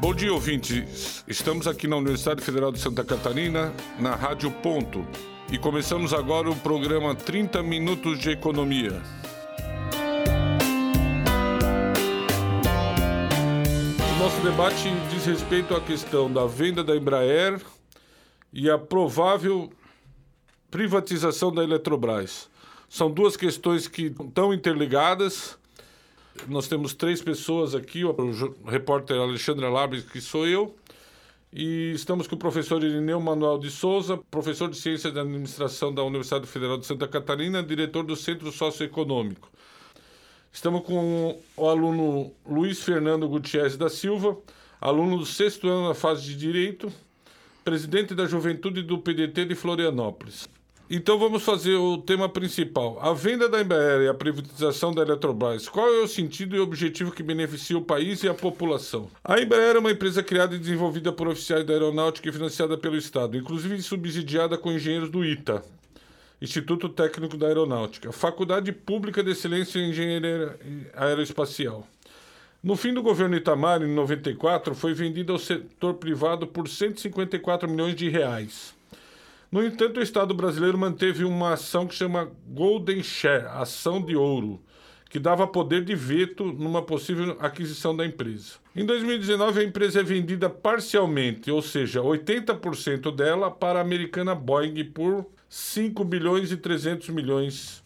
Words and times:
Bom 0.00 0.14
dia, 0.14 0.32
ouvintes. 0.32 1.24
Estamos 1.26 1.66
aqui 1.66 1.88
na 1.88 1.96
Universidade 1.96 2.40
Federal 2.40 2.70
de 2.70 2.78
Santa 2.78 3.04
Catarina, 3.04 3.74
na 3.98 4.14
Rádio 4.14 4.48
Ponto, 4.48 5.04
e 5.50 5.58
começamos 5.58 6.14
agora 6.14 6.48
o 6.48 6.54
programa 6.54 7.16
30 7.16 7.64
Minutos 7.64 8.20
de 8.20 8.30
Economia. 8.30 9.02
O 14.14 14.18
nosso 14.20 14.40
debate 14.40 14.88
diz 15.10 15.26
respeito 15.26 15.74
à 15.74 15.80
questão 15.80 16.32
da 16.32 16.46
venda 16.46 16.84
da 16.84 16.94
Embraer 16.94 17.60
e 18.52 18.70
a 18.70 18.78
provável 18.78 19.68
privatização 20.70 21.52
da 21.52 21.64
Eletrobras. 21.64 22.48
São 22.88 23.10
duas 23.10 23.36
questões 23.36 23.88
que 23.88 24.14
estão 24.16 24.54
interligadas 24.54 25.58
nós 26.46 26.68
temos 26.68 26.94
três 26.94 27.20
pessoas 27.20 27.74
aqui, 27.74 28.04
o 28.04 28.14
repórter 28.66 29.18
Alexandre 29.18 29.68
Labres, 29.68 30.04
que 30.04 30.20
sou 30.20 30.46
eu, 30.46 30.74
e 31.52 31.92
estamos 31.94 32.26
com 32.26 32.34
o 32.34 32.38
professor 32.38 32.82
Irineu 32.84 33.20
Manuel 33.20 33.58
de 33.58 33.70
Souza, 33.70 34.18
professor 34.30 34.68
de 34.68 34.76
Ciência 34.76 35.10
da 35.10 35.22
Administração 35.22 35.92
da 35.92 36.02
Universidade 36.02 36.46
Federal 36.46 36.76
de 36.76 36.86
Santa 36.86 37.08
Catarina, 37.08 37.62
diretor 37.62 38.04
do 38.04 38.14
Centro 38.14 38.52
Socioeconômico. 38.52 39.50
Estamos 40.52 40.84
com 40.84 41.40
o 41.56 41.68
aluno 41.68 42.32
Luiz 42.46 42.82
Fernando 42.82 43.28
Gutierrez 43.28 43.76
da 43.76 43.88
Silva, 43.88 44.36
aluno 44.80 45.18
do 45.18 45.26
sexto 45.26 45.68
ano 45.68 45.88
na 45.88 45.94
fase 45.94 46.22
de 46.22 46.36
Direito, 46.36 46.92
presidente 47.64 48.14
da 48.14 48.26
Juventude 48.26 48.82
do 48.82 48.98
PDT 48.98 49.46
de 49.46 49.54
Florianópolis. 49.54 50.48
Então 50.90 51.18
vamos 51.18 51.42
fazer 51.42 51.74
o 51.74 51.98
tema 51.98 52.30
principal. 52.30 52.98
A 53.02 53.12
venda 53.12 53.46
da 53.46 53.60
Embraer 53.60 54.00
e 54.00 54.08
a 54.08 54.14
privatização 54.14 54.90
da 54.90 55.02
Eletrobras. 55.02 55.68
Qual 55.68 55.86
é 55.86 56.00
o 56.00 56.08
sentido 56.08 56.56
e 56.56 56.60
objetivo 56.60 57.12
que 57.12 57.22
beneficia 57.22 57.76
o 57.76 57.84
país 57.84 58.22
e 58.22 58.28
a 58.28 58.32
população? 58.32 59.10
A 59.22 59.38
Embraer 59.38 59.76
é 59.76 59.78
uma 59.78 59.90
empresa 59.90 60.22
criada 60.22 60.54
e 60.54 60.58
desenvolvida 60.58 61.12
por 61.12 61.28
oficiais 61.28 61.66
da 61.66 61.74
aeronáutica 61.74 62.30
e 62.30 62.32
financiada 62.32 62.78
pelo 62.78 62.96
Estado, 62.96 63.36
inclusive 63.36 63.82
subsidiada 63.82 64.56
com 64.56 64.72
engenheiros 64.72 65.10
do 65.10 65.22
ITA, 65.22 65.62
Instituto 66.40 66.88
Técnico 66.88 67.36
da 67.36 67.48
Aeronáutica, 67.48 68.10
Faculdade 68.10 68.72
Pública 68.72 69.22
de 69.22 69.32
Excelência 69.32 69.78
em 69.78 69.90
Engenharia 69.90 70.58
Aeroespacial. 70.94 71.86
No 72.62 72.76
fim 72.76 72.94
do 72.94 73.02
governo 73.02 73.36
Itamar, 73.36 73.82
em 73.82 73.94
94, 73.94 74.74
foi 74.74 74.94
vendida 74.94 75.34
ao 75.34 75.38
setor 75.38 75.94
privado 75.94 76.46
por 76.46 76.66
154 76.66 77.68
milhões 77.68 77.94
de 77.94 78.08
reais. 78.08 78.77
No 79.50 79.64
entanto, 79.64 79.98
o 79.98 80.02
Estado 80.02 80.34
brasileiro 80.34 80.76
manteve 80.76 81.24
uma 81.24 81.54
ação 81.54 81.86
que 81.86 81.94
chama 81.94 82.30
Golden 82.46 83.02
Share, 83.02 83.46
ação 83.46 84.04
de 84.04 84.14
ouro, 84.14 84.60
que 85.08 85.18
dava 85.18 85.46
poder 85.46 85.82
de 85.82 85.94
veto 85.94 86.44
numa 86.44 86.82
possível 86.82 87.34
aquisição 87.40 87.96
da 87.96 88.04
empresa. 88.04 88.56
Em 88.76 88.84
2019, 88.84 89.60
a 89.60 89.64
empresa 89.64 90.00
é 90.00 90.02
vendida 90.02 90.50
parcialmente, 90.50 91.50
ou 91.50 91.62
seja, 91.62 92.02
80% 92.02 93.10
dela 93.14 93.50
para 93.50 93.78
a 93.78 93.82
americana 93.82 94.34
Boeing 94.34 94.84
por 94.84 95.24
5 95.48 96.04
bilhões 96.04 96.52
e 96.52 96.56
300 96.58 97.08
milhões 97.08 97.82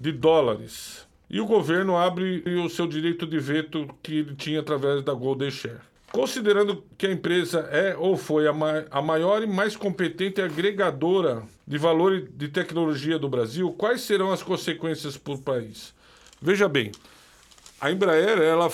de 0.00 0.12
dólares. 0.12 1.06
E 1.28 1.42
o 1.42 1.46
governo 1.46 1.94
abre 1.94 2.42
o 2.64 2.70
seu 2.70 2.86
direito 2.86 3.26
de 3.26 3.38
veto 3.38 3.86
que 4.02 4.20
ele 4.20 4.34
tinha 4.34 4.60
através 4.60 5.02
da 5.02 5.12
Golden 5.12 5.50
Share. 5.50 5.80
Considerando 6.12 6.84
que 6.96 7.06
a 7.06 7.12
empresa 7.12 7.60
é 7.70 7.96
ou 7.96 8.16
foi 8.16 8.46
a, 8.46 8.52
ma 8.52 8.84
a 8.90 9.02
maior 9.02 9.42
e 9.42 9.46
mais 9.46 9.76
competente 9.76 10.40
agregadora 10.40 11.42
de 11.66 11.76
valor 11.76 12.20
de 12.20 12.48
tecnologia 12.48 13.18
do 13.18 13.28
Brasil, 13.28 13.72
quais 13.72 14.02
serão 14.02 14.30
as 14.32 14.42
consequências 14.42 15.16
para 15.16 15.34
o 15.34 15.38
país? 15.38 15.94
Veja 16.40 16.68
bem, 16.68 16.92
a 17.80 17.90
Embraer 17.90 18.38
ela 18.38 18.70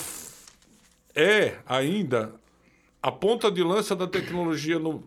é 1.15 1.57
ainda 1.67 2.33
a 3.03 3.11
ponta 3.11 3.51
de 3.51 3.63
lança 3.63 3.97
da 3.97 4.07
tecnologia 4.07 4.79
no, 4.79 5.03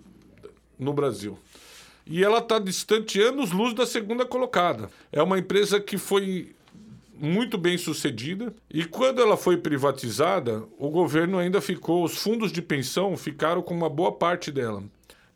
no 0.78 0.94
Brasil. 0.94 1.40
E 2.06 2.24
ela 2.24 2.40
está 2.40 2.60
distante 2.60 3.22
anos-luz 3.22 3.74
da 3.74 3.86
segunda 3.86 4.26
colocada. 4.26 4.90
É 5.12 5.24
uma 5.24 5.40
empresa 5.40 5.80
que 5.80 5.98
foi 5.98 6.54
muito 7.18 7.58
bem 7.58 7.78
sucedida. 7.78 8.54
E 8.70 8.86
quando 8.86 9.22
ela 9.22 9.38
foi 9.38 9.58
privatizada, 9.58 10.64
o 10.78 10.90
governo 10.90 11.38
ainda 11.38 11.62
ficou, 11.62 12.04
os 12.04 12.18
fundos 12.18 12.52
de 12.52 12.62
pensão 12.62 13.16
ficaram 13.18 13.62
com 13.62 13.74
uma 13.74 13.90
boa 13.90 14.12
parte 14.12 14.52
dela. 14.52 14.84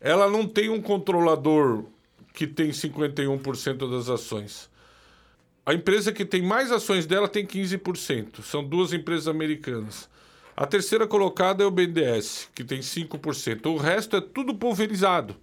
Ela 0.00 0.28
não 0.28 0.46
tem 0.46 0.68
um 0.68 0.80
controlador 0.80 1.84
que 2.32 2.46
tem 2.46 2.70
51% 2.70 3.90
das 3.90 4.08
ações. 4.08 4.70
A 5.64 5.74
empresa 5.74 6.12
que 6.12 6.24
tem 6.24 6.42
mais 6.42 6.72
ações 6.72 7.06
dela 7.06 7.28
tem 7.28 7.46
15%. 7.46 8.42
São 8.42 8.64
duas 8.64 8.92
empresas 8.92 9.28
americanas. 9.28 10.08
A 10.56 10.66
terceira 10.66 11.06
colocada 11.06 11.62
é 11.62 11.66
o 11.66 11.70
BNDES, 11.70 12.48
que 12.54 12.64
tem 12.64 12.80
5%. 12.80 13.66
O 13.66 13.76
resto 13.76 14.16
é 14.16 14.20
tudo 14.20 14.54
pulverizado 14.54 15.36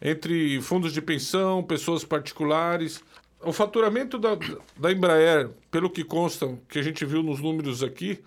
entre 0.00 0.60
fundos 0.60 0.92
de 0.92 1.00
pensão, 1.00 1.62
pessoas 1.62 2.04
particulares 2.04 3.02
o 3.44 3.52
faturamento 3.52 4.18
da, 4.18 4.36
da 4.76 4.92
Embraer, 4.92 5.50
pelo 5.70 5.90
que 5.90 6.04
consta, 6.04 6.58
que 6.68 6.78
a 6.78 6.82
gente 6.82 7.04
viu 7.04 7.22
nos 7.22 7.40
números 7.40 7.82
aqui, 7.82 8.20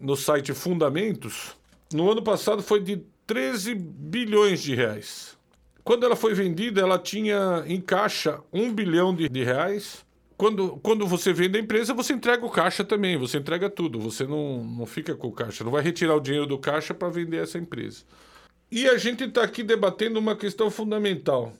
no 0.00 0.16
site 0.16 0.52
Fundamentos, 0.52 1.56
no 1.92 2.10
ano 2.10 2.22
passado 2.22 2.62
foi 2.62 2.80
de 2.80 3.02
13 3.26 3.74
bilhões 3.74 4.62
de 4.62 4.74
reais. 4.74 5.36
Quando 5.82 6.04
ela 6.04 6.16
foi 6.16 6.34
vendida, 6.34 6.80
ela 6.80 6.98
tinha 6.98 7.64
em 7.66 7.80
caixa 7.80 8.40
1 8.52 8.72
bilhão 8.72 9.14
de, 9.14 9.28
de 9.28 9.44
reais. 9.44 10.04
Quando, 10.36 10.76
quando 10.82 11.06
você 11.06 11.32
vende 11.32 11.56
a 11.56 11.60
empresa, 11.60 11.94
você 11.94 12.12
entrega 12.12 12.44
o 12.44 12.50
caixa 12.50 12.84
também, 12.84 13.16
você 13.16 13.38
entrega 13.38 13.70
tudo, 13.70 13.98
você 13.98 14.26
não, 14.26 14.62
não 14.62 14.84
fica 14.84 15.14
com 15.14 15.28
o 15.28 15.32
caixa, 15.32 15.64
não 15.64 15.70
vai 15.70 15.82
retirar 15.82 16.14
o 16.14 16.20
dinheiro 16.20 16.46
do 16.46 16.58
caixa 16.58 16.92
para 16.92 17.08
vender 17.08 17.42
essa 17.42 17.56
empresa. 17.56 18.02
E 18.70 18.88
a 18.88 18.98
gente 18.98 19.24
está 19.24 19.42
aqui 19.42 19.62
debatendo 19.62 20.18
uma 20.18 20.34
questão 20.34 20.70
fundamental. 20.70 21.52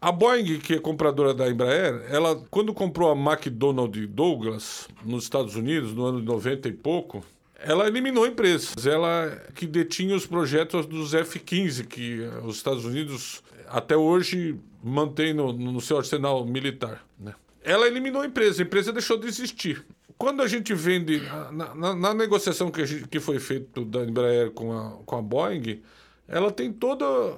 A 0.00 0.12
Boeing, 0.12 0.60
que 0.60 0.74
é 0.74 0.78
compradora 0.78 1.34
da 1.34 1.50
Embraer, 1.50 2.06
ela 2.08 2.40
quando 2.50 2.72
comprou 2.72 3.10
a 3.10 3.16
McDonnell 3.16 3.88
Douglas 4.08 4.88
nos 5.04 5.24
Estados 5.24 5.56
Unidos 5.56 5.92
no 5.92 6.04
ano 6.06 6.20
de 6.20 6.26
90 6.26 6.68
e 6.68 6.72
pouco, 6.72 7.24
ela 7.58 7.88
eliminou 7.88 8.24
empresas. 8.24 8.86
Ela 8.86 9.42
que 9.56 9.66
detinha 9.66 10.14
os 10.14 10.24
projetos 10.24 10.86
dos 10.86 11.14
F-15 11.14 11.84
que 11.84 12.20
os 12.44 12.56
Estados 12.56 12.84
Unidos 12.84 13.42
até 13.66 13.96
hoje 13.96 14.56
mantém 14.82 15.34
no, 15.34 15.52
no 15.52 15.80
seu 15.80 15.98
arsenal 15.98 16.46
militar. 16.46 17.04
Né? 17.18 17.34
Ela 17.64 17.88
eliminou 17.88 18.22
a 18.22 18.26
empresa, 18.26 18.62
a 18.62 18.64
empresa 18.64 18.92
deixou 18.92 19.18
de 19.18 19.26
existir. 19.26 19.84
Quando 20.16 20.42
a 20.42 20.46
gente 20.46 20.72
vende, 20.74 21.20
na, 21.52 21.74
na, 21.74 21.94
na 21.96 22.14
negociação 22.14 22.70
que, 22.70 22.86
gente, 22.86 23.08
que 23.08 23.18
foi 23.18 23.40
feita 23.40 23.84
da 23.84 24.04
Embraer 24.04 24.52
com 24.52 24.72
a, 24.72 24.90
com 25.04 25.16
a 25.16 25.22
Boeing, 25.22 25.82
ela 26.28 26.52
tem 26.52 26.72
todas 26.72 27.34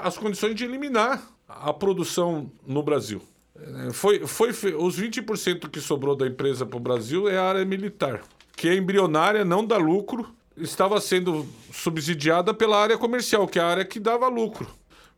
as 0.00 0.18
condições 0.18 0.56
de 0.56 0.64
eliminar 0.64 1.22
a 1.62 1.72
produção 1.72 2.50
no 2.66 2.82
Brasil. 2.82 3.22
É, 3.56 3.92
foi, 3.92 4.24
foi 4.26 4.52
os 4.74 4.98
20% 4.98 5.68
que 5.68 5.80
sobrou 5.80 6.16
da 6.16 6.26
empresa 6.26 6.64
para 6.64 6.76
o 6.76 6.80
Brasil 6.80 7.28
é 7.28 7.36
a 7.36 7.44
área 7.44 7.64
militar, 7.64 8.22
que 8.56 8.68
é 8.68 8.74
embrionária, 8.74 9.44
não 9.44 9.64
dá 9.64 9.76
lucro, 9.76 10.28
estava 10.56 11.00
sendo 11.00 11.46
subsidiada 11.72 12.54
pela 12.54 12.80
área 12.80 12.96
comercial, 12.96 13.46
que 13.46 13.58
é 13.58 13.62
a 13.62 13.66
área 13.66 13.84
que 13.84 14.00
dava 14.00 14.28
lucro, 14.28 14.68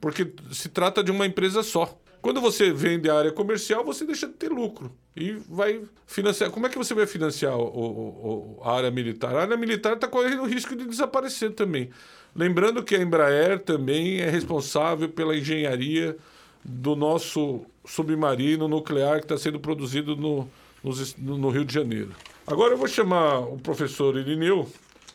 porque 0.01 0.33
se 0.51 0.69
trata 0.69 1.03
de 1.03 1.11
uma 1.11 1.27
empresa 1.27 1.63
só. 1.63 1.99
Quando 2.23 2.41
você 2.41 2.73
vende 2.73 3.11
a 3.11 3.19
área 3.19 3.33
comercial, 3.33 3.85
você 3.85 4.05
deixa 4.05 4.29
de 4.29 4.35
ter 4.35 4.49
lucro 4.49 4.93
e 5.17 5.33
vai 5.33 5.83
financiar. 6.07 6.53
Como 6.53 6.65
é 6.65 6.69
que 6.69 6.79
você 6.79 6.95
vai 6.95 7.05
financiar 7.05 7.59
o, 7.59 7.65
o, 7.65 8.59
o 8.59 8.61
a 8.63 8.77
área 8.77 8.93
militar? 8.93 9.35
A 9.35 9.43
área 9.43 9.57
militar 9.57 9.95
está 9.95 10.07
correndo 10.07 10.43
o 10.43 10.47
risco 10.47 10.77
de 10.77 10.85
desaparecer 10.85 11.51
também. 11.53 11.91
Lembrando 12.35 12.81
que 12.85 12.95
a 12.95 13.03
Embraer 13.03 13.59
também 13.59 14.21
é 14.21 14.31
responsável 14.31 15.09
pela 15.09 15.37
engenharia 15.37 16.17
do 16.65 16.95
nosso 16.95 17.67
submarino 17.85 18.69
nuclear 18.69 19.19
que 19.19 19.25
está 19.25 19.37
sendo 19.37 19.59
produzido 19.59 20.15
no, 20.15 20.49
no, 20.85 21.39
no, 21.39 21.51
Rio 21.51 21.65
de 21.65 21.75
Janeiro. 21.75 22.13
Agora 22.47 22.75
eu 22.75 22.79
vou 22.79 22.87
chamar 22.87 23.41
o 23.41 23.59
professor 23.59 24.17
Irineu, 24.17 24.71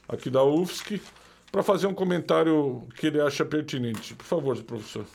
aqui 0.09 0.29
da 0.29 0.43
UFSC, 0.43 1.01
para 1.49 1.63
fazer 1.63 1.87
um 1.87 1.93
comentário 1.93 2.85
que 2.97 3.07
ele 3.07 3.21
acha 3.21 3.45
pertinente. 3.45 4.13
Por 4.13 4.25
favor, 4.25 4.61
professor. 4.63 5.05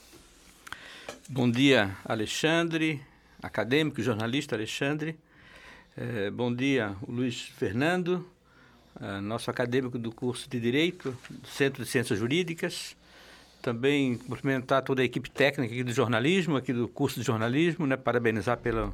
Bom 1.35 1.51
dia, 1.51 1.97
Alexandre, 2.05 3.01
acadêmico, 3.43 4.03
jornalista 4.03 4.55
Alexandre. 4.55 5.19
É, 5.97 6.31
bom 6.31 6.55
dia, 6.55 6.95
Luiz 7.09 7.45
Fernando, 7.57 8.29
é, 9.01 9.19
nosso 9.19 9.51
acadêmico 9.51 9.99
do 9.99 10.13
curso 10.13 10.47
de 10.47 10.61
Direito, 10.61 11.17
do 11.31 11.49
Centro 11.49 11.85
de 11.85 11.89
Ciências 11.89 12.19
Jurídicas. 12.19 12.95
Também 13.63 14.19
cumprimentar 14.19 14.83
toda 14.83 15.01
a 15.01 15.07
equipe 15.07 15.31
técnica 15.31 15.73
aqui 15.73 15.83
do 15.83 15.95
jornalismo, 15.95 16.55
aqui 16.55 16.71
do 16.71 16.87
curso 16.87 17.19
de 17.19 17.25
jornalismo, 17.25 17.87
né? 17.87 17.97
parabenizar 17.97 18.59
pela, 18.59 18.93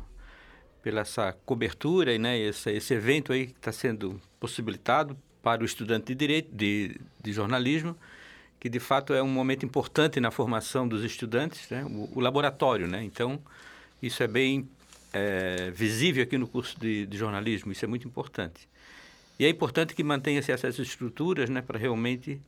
pela 0.81 1.00
essa 1.00 1.37
cobertura 1.44 2.14
e 2.14 2.20
né? 2.20 2.38
esse, 2.38 2.70
esse 2.70 2.94
evento 2.94 3.32
aí 3.32 3.49
que 3.49 3.55
está 3.55 3.73
sendo 3.73 4.23
possibilitado 4.38 5.19
para 5.43 5.62
o 5.62 5.64
estudante 5.64 6.06
de 6.06 6.14
direito, 6.14 6.55
de, 6.55 7.00
de 7.20 7.32
jornalismo, 7.32 7.96
que 8.61 8.69
de 8.69 8.81
fato 8.81 9.13
é 9.15 9.23
um 9.23 9.29
momento 9.29 9.65
importante 9.65 10.21
na 10.21 10.31
formação 10.31 10.87
dos 10.87 11.05
estudantes, 11.05 11.69
né? 11.71 11.85
o, 11.85 12.19
o 12.19 12.21
laboratório. 12.21 12.87
Né? 12.87 13.05
Então, 13.05 13.41
isso 14.03 14.23
é 14.23 14.27
bem 14.27 14.69
é, 15.13 15.71
visível 15.71 16.23
aqui 16.23 16.37
no 16.37 16.47
curso 16.47 16.79
de, 16.79 17.07
de 17.07 17.17
jornalismo, 17.17 17.73
isso 17.73 17.85
é 17.85 17.89
muito 17.89 18.07
importante. 18.07 18.69
E 19.39 19.45
é 19.45 19.49
importante 19.49 19.95
que 19.95 20.03
mantenha-se 20.03 20.51
essas 20.51 20.79
estruturas 20.79 21.49
né, 21.49 21.63
para 21.63 21.79
realmente 21.79 22.41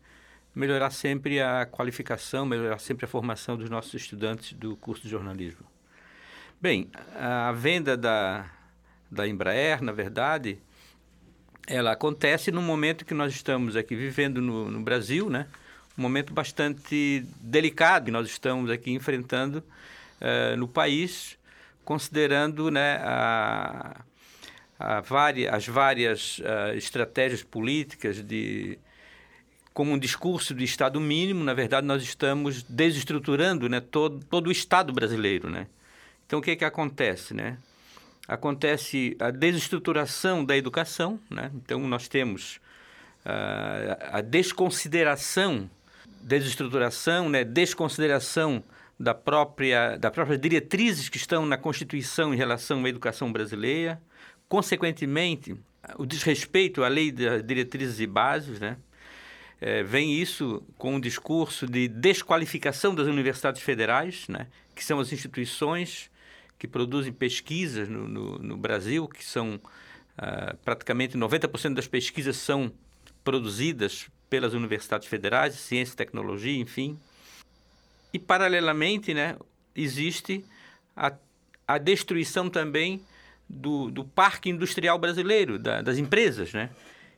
melhorar 0.54 0.90
sempre 0.90 1.40
a 1.40 1.64
qualificação, 1.64 2.44
melhorar 2.44 2.78
sempre 2.78 3.04
a 3.04 3.08
formação 3.08 3.56
dos 3.56 3.70
nossos 3.70 3.94
estudantes 3.94 4.52
do 4.52 4.76
curso 4.76 5.02
de 5.04 5.08
jornalismo. 5.08 5.64
Bem, 6.60 6.90
a 7.14 7.52
venda 7.52 7.96
da, 7.96 8.50
da 9.10 9.26
Embraer, 9.26 9.82
na 9.82 9.92
verdade, 9.92 10.58
ela 11.66 11.92
acontece 11.92 12.50
no 12.50 12.60
momento 12.60 13.04
que 13.04 13.14
nós 13.14 13.32
estamos 13.32 13.76
aqui 13.76 13.94
vivendo 13.94 14.42
no, 14.42 14.70
no 14.70 14.80
Brasil, 14.80 15.30
né? 15.30 15.46
Um 15.98 16.02
momento 16.02 16.32
bastante 16.32 17.24
delicado 17.40 18.06
que 18.06 18.10
nós 18.10 18.26
estamos 18.28 18.70
aqui 18.70 18.92
enfrentando 18.92 19.62
uh, 20.20 20.56
no 20.56 20.66
país, 20.66 21.38
considerando 21.84 22.70
né, 22.70 22.96
a, 23.02 24.00
a 24.78 25.00
várias, 25.00 25.52
as 25.52 25.66
várias 25.66 26.38
uh, 26.38 26.74
estratégias 26.76 27.42
políticas 27.42 28.22
de 28.22 28.78
como 29.72 29.92
um 29.92 29.98
discurso 29.98 30.54
de 30.54 30.64
Estado 30.64 31.00
mínimo, 31.00 31.44
na 31.44 31.54
verdade, 31.54 31.86
nós 31.86 32.02
estamos 32.02 32.62
desestruturando 32.64 33.68
né, 33.68 33.80
todo, 33.80 34.24
todo 34.26 34.48
o 34.48 34.52
Estado 34.52 34.92
brasileiro. 34.92 35.48
Né? 35.48 35.66
Então, 36.26 36.38
o 36.38 36.42
que, 36.42 36.56
que 36.56 36.64
acontece? 36.64 37.32
Né? 37.34 37.56
Acontece 38.26 39.16
a 39.18 39.30
desestruturação 39.30 40.44
da 40.44 40.56
educação, 40.56 41.18
né? 41.30 41.50
então, 41.54 41.80
nós 41.80 42.08
temos 42.08 42.56
uh, 43.24 43.96
a 44.12 44.20
desconsideração, 44.20 45.70
desestruturação, 46.20 47.28
né, 47.28 47.44
desconsideração 47.44 48.62
da 48.98 49.14
própria, 49.14 49.96
da 49.96 50.10
próprias 50.10 50.40
diretrizes 50.40 51.08
que 51.08 51.16
estão 51.16 51.46
na 51.46 51.56
Constituição 51.56 52.34
em 52.34 52.36
relação 52.36 52.84
à 52.84 52.88
educação 52.88 53.32
brasileira, 53.32 54.00
consequentemente, 54.48 55.56
o 55.96 56.04
desrespeito 56.04 56.84
à 56.84 56.88
lei 56.88 57.10
das 57.10 57.42
diretrizes 57.42 58.00
e 58.00 58.06
bases, 58.06 58.60
né? 58.60 58.76
É, 59.60 59.82
vem 59.82 60.14
isso 60.14 60.62
com 60.78 60.94
um 60.94 61.00
discurso 61.00 61.66
de 61.66 61.86
desqualificação 61.86 62.94
das 62.94 63.06
universidades 63.06 63.60
federais, 63.60 64.26
né? 64.26 64.46
que 64.74 64.82
são 64.82 64.98
as 64.98 65.12
instituições 65.12 66.10
que 66.58 66.66
produzem 66.66 67.12
pesquisas 67.12 67.86
no, 67.86 68.08
no, 68.08 68.38
no 68.38 68.56
Brasil, 68.56 69.06
que 69.06 69.22
são 69.22 69.56
uh, 69.56 70.56
praticamente 70.64 71.16
90% 71.16 71.74
das 71.74 71.86
pesquisas 71.86 72.38
são 72.38 72.72
produzidas 73.22 74.08
pelas 74.30 74.54
universidades 74.54 75.08
federais, 75.08 75.54
ciência 75.56 75.92
e 75.92 75.96
tecnologia, 75.96 76.56
enfim. 76.56 76.96
E, 78.12 78.18
paralelamente, 78.18 79.12
né, 79.12 79.36
existe 79.74 80.44
a, 80.96 81.12
a 81.66 81.76
destruição 81.76 82.48
também 82.48 83.02
do, 83.48 83.90
do 83.90 84.04
parque 84.04 84.48
industrial 84.48 84.98
brasileiro, 84.98 85.58
da, 85.58 85.82
das 85.82 85.98
empresas, 85.98 86.52
né? 86.52 86.70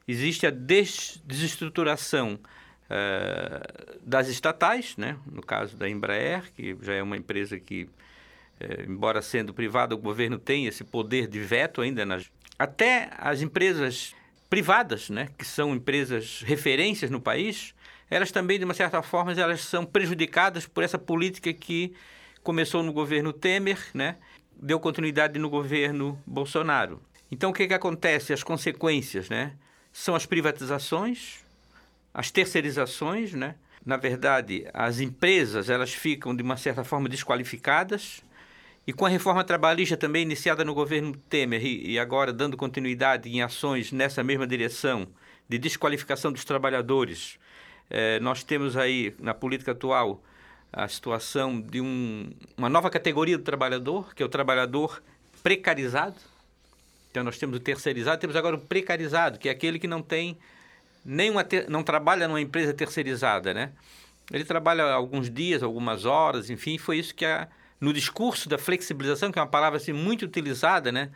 Existe 0.09 0.47
a 0.47 0.51
des, 0.51 1.21
desestruturação 1.25 2.39
uh, 2.87 3.99
das 4.03 4.29
estatais, 4.29 4.97
né? 4.97 5.19
No 5.31 5.43
caso 5.43 5.77
da 5.77 5.89
Embraer, 5.89 6.51
que 6.55 6.77
já 6.81 6.95
é 6.95 7.03
uma 7.03 7.17
empresa 7.17 7.61
que, 7.61 7.85
uh, 7.85 8.83
embora 8.89 9.21
sendo 9.21 9.53
privada, 9.53 9.95
o 9.95 9.99
governo 9.99 10.39
tem 10.39 10.67
esse 10.67 10.83
poder 10.83 11.29
de 11.29 11.41
veto 11.41 11.83
ainda 11.83 12.07
nas... 12.07 12.31
Até 12.59 13.11
as 13.19 13.43
empresas 13.43 14.15
privadas, 14.53 15.09
né? 15.09 15.31
Que 15.39 15.47
são 15.47 15.75
empresas 15.75 16.43
referências 16.45 17.11
no 17.11 17.19
país, 17.19 17.75
elas 18.11 18.31
também, 18.31 18.59
de 18.59 18.67
uma 18.67 18.75
certa 18.75 19.01
forma, 19.01 19.33
elas 19.33 19.63
são 19.63 19.83
prejudicadas 19.83 20.67
por 20.67 20.85
essa 20.85 20.99
política 20.99 21.51
que 21.55 21.95
começou 22.43 22.83
no 22.83 22.93
governo 22.93 23.33
Temer, 23.33 23.79
né? 23.95 24.17
deu 24.55 24.79
continuidade 24.79 25.39
no 25.39 25.49
governo 25.49 26.21
Bolsonaro. 26.27 27.01
Então, 27.31 27.49
o 27.49 27.53
que, 27.55 27.67
que 27.67 27.73
acontece? 27.73 28.35
As 28.35 28.43
consequências, 28.43 29.31
né? 29.31 29.55
São 29.91 30.15
as 30.15 30.27
privatizações, 30.27 31.39
as 32.13 32.31
terceirizações, 32.31 33.33
né? 33.33 33.55
Na 33.87 33.97
verdade, 33.97 34.69
as 34.75 35.01
empresas, 35.01 35.71
elas 35.71 35.95
ficam, 35.95 36.37
de 36.37 36.43
uma 36.43 36.59
certa 36.59 36.85
forma, 36.85 37.09
desqualificadas. 37.09 38.23
E 38.87 38.93
com 38.93 39.07
a 39.07 39.09
reforma 39.09 39.45
trabalhista 39.45 39.97
também 39.97 40.23
iniciada 40.23 40.65
no 40.65 40.75
governo 40.75 41.17
Temer 41.29 41.65
e, 41.65 41.99
agora 41.99 42.33
dando 42.33 42.57
continuidade 42.57 43.29
em 43.29 43.41
ações 43.41 43.93
nessa 43.93 44.25
mesma 44.25 44.47
direção 44.47 45.07
de 45.49 45.57
desqualificação 45.57 46.33
dos 46.33 46.45
trabalhadores, 46.45 47.39
eh, 47.89 48.19
nós 48.21 48.43
temos 48.43 48.77
aí, 48.77 49.15
na 49.21 49.35
política 49.35 49.71
atual, 49.71 50.21
a 50.73 50.89
situação 50.89 51.61
de 51.61 51.81
um, 51.81 52.33
uma 52.57 52.69
nova 52.69 52.91
categoria 52.91 53.39
do 53.39 53.45
trabalhador, 53.45 54.15
que 54.15 54.23
é 54.23 54.27
o 54.27 54.29
trabalhador 54.29 55.01
precarizado. 55.43 56.17
Então 57.11 57.23
nós 57.23 57.39
temos 57.39 57.59
o 57.59 57.61
terceirizado, 57.61 58.21
temos 58.21 58.35
agora 58.35 58.57
o 58.57 58.59
precarizado, 58.59 59.39
que 59.39 59.49
é 59.49 59.53
aquele 59.53 59.79
que 59.79 59.87
não 59.87 60.03
tem 60.03 60.39
nenhuma 61.05 61.45
ter, 61.45 61.69
não 61.69 61.83
trabalha 61.85 62.27
numa 62.27 62.41
empresa 62.41 62.73
terceirizada, 62.73 63.53
né? 63.53 63.73
Ele 64.33 64.45
trabalha 64.45 64.85
alguns 64.85 65.31
dias, 65.31 65.63
algumas 65.63 66.07
horas, 66.07 66.49
enfim, 66.49 66.79
foi 66.79 66.99
isso 66.99 67.15
que 67.15 67.27
a, 67.27 67.49
no 67.83 67.93
discurso 67.93 68.49
da 68.49 68.57
flexibilização, 68.57 69.33
que 69.33 69.41
é 69.41 69.43
uma 69.43 69.49
palavra 69.49 69.77
assim 69.77 69.93
muito 69.93 70.25
utilizada, 70.25 70.93
né, 70.93 71.11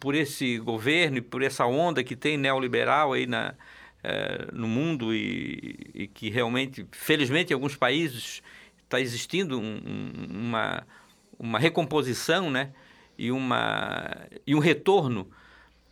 por 0.00 0.14
esse 0.14 0.56
governo 0.58 1.18
e 1.18 1.20
por 1.20 1.42
essa 1.42 1.66
onda 1.66 2.02
que 2.02 2.16
tem 2.16 2.38
neoliberal 2.38 3.12
aí 3.12 3.26
na 3.26 3.54
é, 4.02 4.46
no 4.52 4.68
mundo 4.68 5.12
e, 5.12 5.90
e, 5.92 6.06
que 6.06 6.30
realmente, 6.30 6.86
felizmente, 6.92 7.52
em 7.52 7.54
alguns 7.54 7.74
países 7.76 8.42
está 8.84 9.00
existindo 9.00 9.60
um, 9.60 10.12
uma, 10.30 10.86
uma 11.38 11.58
recomposição 11.58 12.48
né? 12.48 12.70
e, 13.18 13.30
uma, 13.32 14.16
e 14.46 14.54
um 14.54 14.60
retorno 14.60 15.28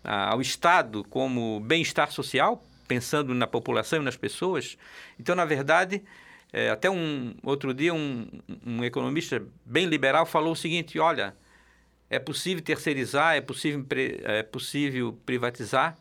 ao 0.05 0.41
Estado 0.41 1.03
como 1.11 1.59
bem-estar 1.61 2.13
social, 2.13 2.65
pensando 2.87 3.35
na 3.35 3.47
população 3.47 4.01
e 4.01 4.05
nas 4.05 4.17
pessoas. 4.17 4.79
Então, 5.19 5.35
na 5.35 5.45
verdade, 5.45 6.01
é, 6.53 6.71
até 6.71 6.89
um 6.91 7.35
outro 7.43 7.75
dia 7.75 7.93
um, 7.93 8.27
um 8.65 8.85
economista 8.85 9.43
bem 9.65 9.87
liberal 9.87 10.25
falou 10.25 10.53
o 10.53 10.57
seguinte: 10.57 10.99
olha, 10.99 11.35
é 12.09 12.19
possível 12.19 12.63
terceirizar, 12.63 13.37
é 13.37 13.41
possível, 13.41 13.85
é 14.25 14.43
possível 14.43 15.19
privatizar, 15.27 15.97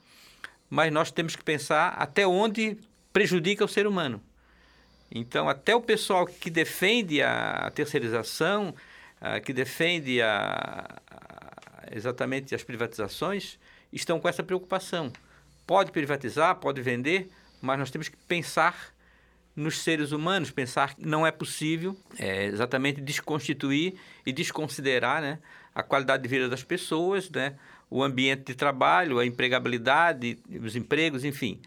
mas 0.69 0.91
nós 0.91 1.11
temos 1.11 1.35
que 1.35 1.43
pensar 1.43 1.89
até 1.89 2.25
onde 2.25 2.77
prejudica 3.11 3.65
o 3.65 3.67
ser 3.67 3.87
humano. 3.87 4.21
Então, 5.11 5.47
até 5.47 5.75
o 5.75 5.81
pessoal 5.81 6.25
que 6.25 6.49
defende 6.49 7.21
a 7.21 7.71
terceirização, 7.73 8.73
que 9.45 9.53
defende 9.53 10.21
a, 10.21 11.01
exatamente 11.91 12.53
as 12.53 12.63
privatizações, 12.63 13.57
estão 13.91 14.19
com 14.19 14.27
essa 14.27 14.43
preocupação. 14.43 15.11
Pode 15.65 15.91
privatizar, 15.91 16.55
pode 16.55 16.81
vender, 16.81 17.29
mas 17.61 17.79
nós 17.79 17.91
temos 17.91 18.09
que 18.09 18.17
pensar 18.27 18.94
nos 19.55 19.79
seres 19.79 20.11
humanos, 20.11 20.51
pensar 20.51 20.95
que 20.95 21.05
não 21.05 21.25
é 21.25 21.31
possível 21.31 21.95
é, 22.19 22.45
exatamente 22.45 22.99
desconstituir 22.99 23.95
e 24.25 24.33
desconsiderar 24.33 25.21
né, 25.21 25.39
a 25.73 25.81
qualidade 25.81 26.23
de 26.23 26.29
vida 26.29 26.49
das 26.49 26.63
pessoas, 26.63 27.29
né, 27.29 27.55
o 27.89 28.03
ambiente 28.03 28.43
de 28.43 28.55
trabalho, 28.55 29.19
a 29.19 29.25
empregabilidade, 29.25 30.37
os 30.61 30.75
empregos, 30.75 31.23
enfim. 31.23 31.61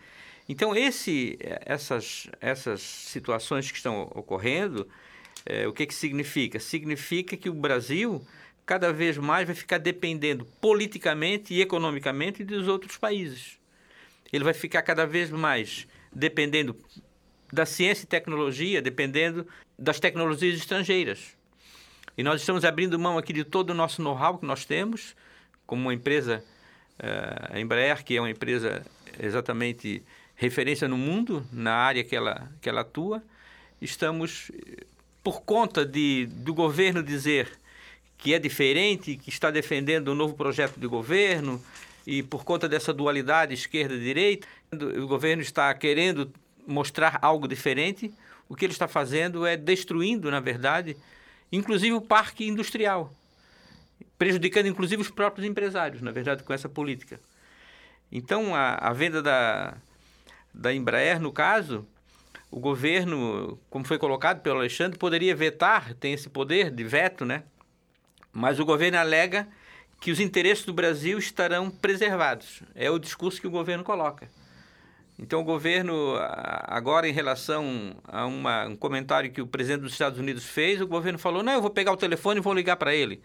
Então, 0.48 0.74
esse, 0.74 1.38
essas, 1.64 2.26
essas 2.40 2.80
situações 2.80 3.70
que 3.70 3.76
estão 3.76 4.02
ocorrendo, 4.14 4.88
é, 5.44 5.66
o 5.66 5.72
que, 5.72 5.86
que 5.86 5.94
significa? 5.94 6.58
Significa 6.58 7.36
que 7.36 7.48
o 7.48 7.54
Brasil 7.54 8.26
cada 8.64 8.92
vez 8.92 9.16
mais 9.16 9.46
vai 9.46 9.54
ficar 9.54 9.78
dependendo 9.78 10.46
politicamente 10.60 11.54
e 11.54 11.62
economicamente 11.62 12.44
dos 12.44 12.68
outros 12.68 12.98
países. 12.98 13.58
Ele 14.30 14.44
vai 14.44 14.52
ficar 14.52 14.82
cada 14.82 15.06
vez 15.06 15.30
mais 15.30 15.86
dependendo 16.12 16.76
da 17.52 17.64
ciência 17.66 18.04
e 18.04 18.06
tecnologia, 18.06 18.82
dependendo 18.82 19.46
das 19.78 19.98
tecnologias 20.00 20.58
estrangeiras. 20.58 21.36
E 22.16 22.22
nós 22.22 22.40
estamos 22.40 22.64
abrindo 22.64 22.98
mão 22.98 23.16
aqui 23.16 23.32
de 23.32 23.44
todo 23.44 23.70
o 23.70 23.74
nosso 23.74 24.02
know-how 24.02 24.38
que 24.38 24.46
nós 24.46 24.64
temos, 24.64 25.14
como 25.66 25.82
uma 25.82 25.94
empresa, 25.94 26.42
uh, 26.98 27.54
a 27.54 27.60
Embraer, 27.60 28.04
que 28.04 28.16
é 28.16 28.20
uma 28.20 28.30
empresa 28.30 28.84
exatamente 29.20 30.02
referência 30.34 30.88
no 30.88 30.96
mundo, 30.96 31.46
na 31.52 31.74
área 31.74 32.04
que 32.04 32.14
ela, 32.14 32.50
que 32.60 32.68
ela 32.68 32.80
atua, 32.80 33.22
estamos, 33.80 34.50
por 35.22 35.42
conta 35.42 35.84
de, 35.84 36.26
do 36.26 36.54
governo 36.54 37.02
dizer 37.02 37.50
que 38.16 38.34
é 38.34 38.38
diferente, 38.38 39.16
que 39.16 39.30
está 39.30 39.50
defendendo 39.50 40.10
um 40.10 40.14
novo 40.14 40.34
projeto 40.34 40.78
de 40.78 40.86
governo, 40.86 41.62
e 42.04 42.22
por 42.22 42.44
conta 42.44 42.68
dessa 42.68 42.92
dualidade 42.92 43.54
esquerda-direita, 43.54 44.46
o 44.72 45.06
governo 45.06 45.42
está 45.42 45.72
querendo 45.74 46.32
mostrar 46.68 47.18
algo 47.22 47.48
diferente, 47.48 48.12
o 48.48 48.54
que 48.54 48.64
ele 48.64 48.72
está 48.72 48.86
fazendo 48.86 49.46
é 49.46 49.56
destruindo, 49.56 50.30
na 50.30 50.40
verdade, 50.40 50.96
inclusive 51.50 51.94
o 51.94 52.00
parque 52.00 52.46
industrial 52.46 53.12
prejudicando 54.18 54.66
inclusive 54.66 55.00
os 55.00 55.10
próprios 55.10 55.46
empresários, 55.46 56.02
na 56.02 56.10
verdade, 56.10 56.42
com 56.42 56.52
essa 56.52 56.68
política. 56.68 57.20
Então, 58.10 58.54
a, 58.54 58.74
a 58.74 58.92
venda 58.92 59.22
da, 59.22 59.76
da 60.52 60.74
Embraer, 60.74 61.20
no 61.20 61.32
caso, 61.32 61.86
o 62.50 62.58
governo, 62.58 63.58
como 63.70 63.84
foi 63.84 63.98
colocado 63.98 64.40
pelo 64.40 64.58
Alexandre, 64.58 64.98
poderia 64.98 65.36
vetar, 65.36 65.94
tem 65.94 66.12
esse 66.12 66.28
poder 66.28 66.70
de 66.70 66.82
veto, 66.82 67.24
né? 67.24 67.44
Mas 68.32 68.58
o 68.58 68.64
governo 68.64 68.98
alega 68.98 69.46
que 70.00 70.10
os 70.10 70.20
interesses 70.20 70.64
do 70.64 70.72
Brasil 70.72 71.18
estarão 71.18 71.70
preservados. 71.70 72.62
É 72.74 72.90
o 72.90 72.98
discurso 72.98 73.40
que 73.40 73.46
o 73.46 73.50
governo 73.50 73.84
coloca. 73.84 74.28
Então, 75.18 75.40
o 75.40 75.44
governo, 75.44 76.14
agora 76.64 77.08
em 77.08 77.12
relação 77.12 77.96
a 78.06 78.24
uma, 78.24 78.66
um 78.66 78.76
comentário 78.76 79.30
que 79.32 79.42
o 79.42 79.46
presidente 79.46 79.80
dos 79.80 79.92
Estados 79.92 80.18
Unidos 80.18 80.44
fez, 80.44 80.80
o 80.80 80.86
governo 80.86 81.18
falou: 81.18 81.42
não, 81.42 81.54
eu 81.54 81.60
vou 81.60 81.70
pegar 81.70 81.92
o 81.92 81.96
telefone 81.96 82.38
e 82.38 82.42
vou 82.42 82.54
ligar 82.54 82.76
para 82.76 82.94
ele. 82.94 83.20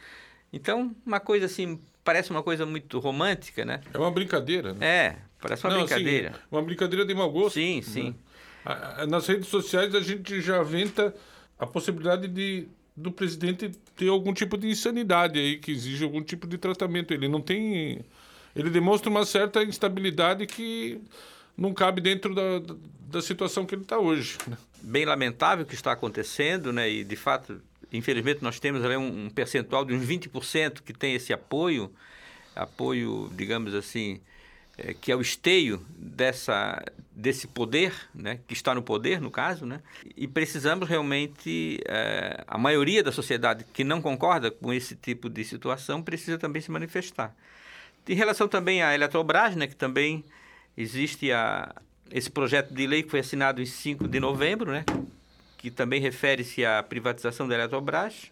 Então, 0.51 0.95
uma 1.05 1.19
coisa 1.19 1.45
assim, 1.45 1.79
parece 2.03 2.31
uma 2.31 2.41
coisa 2.41 2.65
muito 2.65 2.99
romântica, 2.99 3.63
né? 3.63 3.81
É 3.93 3.97
uma 3.97 4.11
brincadeira, 4.11 4.73
né? 4.73 4.85
É, 4.85 5.15
parece 5.39 5.65
uma 5.65 5.73
não, 5.73 5.83
assim, 5.83 5.95
brincadeira. 5.95 6.29
Assim, 6.29 6.39
uma 6.51 6.61
brincadeira 6.63 7.05
de 7.05 7.13
mau 7.13 7.31
gosto. 7.31 7.53
Sim, 7.53 7.81
sim. 7.81 8.15
Né? 8.65 9.05
Nas 9.07 9.27
redes 9.27 9.47
sociais 9.47 9.93
a 9.93 9.99
gente 9.99 10.41
já 10.41 10.59
aventa 10.59 11.13
a 11.59 11.67
possibilidade 11.67 12.27
de 12.27 12.67
do 12.95 13.11
presidente 13.11 13.71
ter 13.95 14.07
algum 14.07 14.31
tipo 14.33 14.55
de 14.55 14.69
insanidade 14.69 15.39
aí 15.39 15.57
que 15.57 15.71
exige 15.71 16.03
algum 16.03 16.21
tipo 16.21 16.45
de 16.47 16.57
tratamento. 16.57 17.11
Ele 17.11 17.27
não 17.27 17.41
tem 17.41 18.05
ele 18.55 18.69
demonstra 18.69 19.09
uma 19.09 19.25
certa 19.25 19.63
instabilidade 19.63 20.45
que 20.45 21.01
não 21.57 21.73
cabe 21.73 22.01
dentro 22.01 22.33
da, 22.33 22.75
da 23.07 23.21
situação 23.21 23.65
que 23.65 23.75
ele 23.75 23.83
está 23.83 23.99
hoje. 23.99 24.37
Né? 24.47 24.57
Bem 24.81 25.05
lamentável 25.05 25.63
o 25.63 25.67
que 25.67 25.75
está 25.75 25.91
acontecendo, 25.91 26.73
né? 26.73 26.89
E 26.89 27.03
de 27.03 27.15
fato, 27.15 27.61
infelizmente, 27.91 28.41
nós 28.41 28.59
temos 28.59 28.83
ali 28.83 28.97
um, 28.97 29.25
um 29.25 29.29
percentual 29.29 29.85
de 29.85 29.93
uns 29.93 30.05
20% 30.05 30.81
que 30.81 30.93
tem 30.93 31.13
esse 31.13 31.31
apoio, 31.31 31.91
apoio, 32.55 33.31
digamos 33.35 33.73
assim, 33.73 34.19
é, 34.77 34.93
que 34.93 35.11
é 35.11 35.15
o 35.15 35.21
esteio 35.21 35.85
dessa, 35.95 36.83
desse 37.11 37.45
poder, 37.45 37.93
né, 38.13 38.39
que 38.47 38.53
está 38.53 38.73
no 38.73 38.81
poder, 38.81 39.21
no 39.21 39.29
caso, 39.29 39.67
né, 39.67 39.79
e 40.17 40.27
precisamos 40.27 40.89
realmente, 40.89 41.79
é, 41.87 42.43
a 42.47 42.57
maioria 42.57 43.03
da 43.03 43.11
sociedade 43.11 43.65
que 43.71 43.83
não 43.83 44.01
concorda 44.01 44.49
com 44.49 44.73
esse 44.73 44.95
tipo 44.95 45.29
de 45.29 45.43
situação 45.43 46.01
precisa 46.01 46.39
também 46.39 46.59
se 46.59 46.71
manifestar. 46.71 47.35
Em 48.07 48.15
relação 48.15 48.47
também 48.47 48.81
à 48.81 48.95
Eletrobras, 48.95 49.55
né, 49.55 49.67
que 49.67 49.75
também 49.75 50.23
existe 50.77 51.31
a, 51.31 51.73
esse 52.11 52.29
projeto 52.29 52.73
de 52.73 52.85
lei 52.85 53.03
que 53.03 53.09
foi 53.09 53.19
assinado 53.19 53.61
em 53.61 53.65
5 53.65 54.07
de 54.07 54.19
novembro, 54.19 54.71
né, 54.71 54.85
que 55.57 55.71
também 55.71 56.01
refere-se 56.01 56.65
à 56.65 56.83
privatização 56.83 57.47
da 57.47 57.55
Eletrobras, 57.55 58.31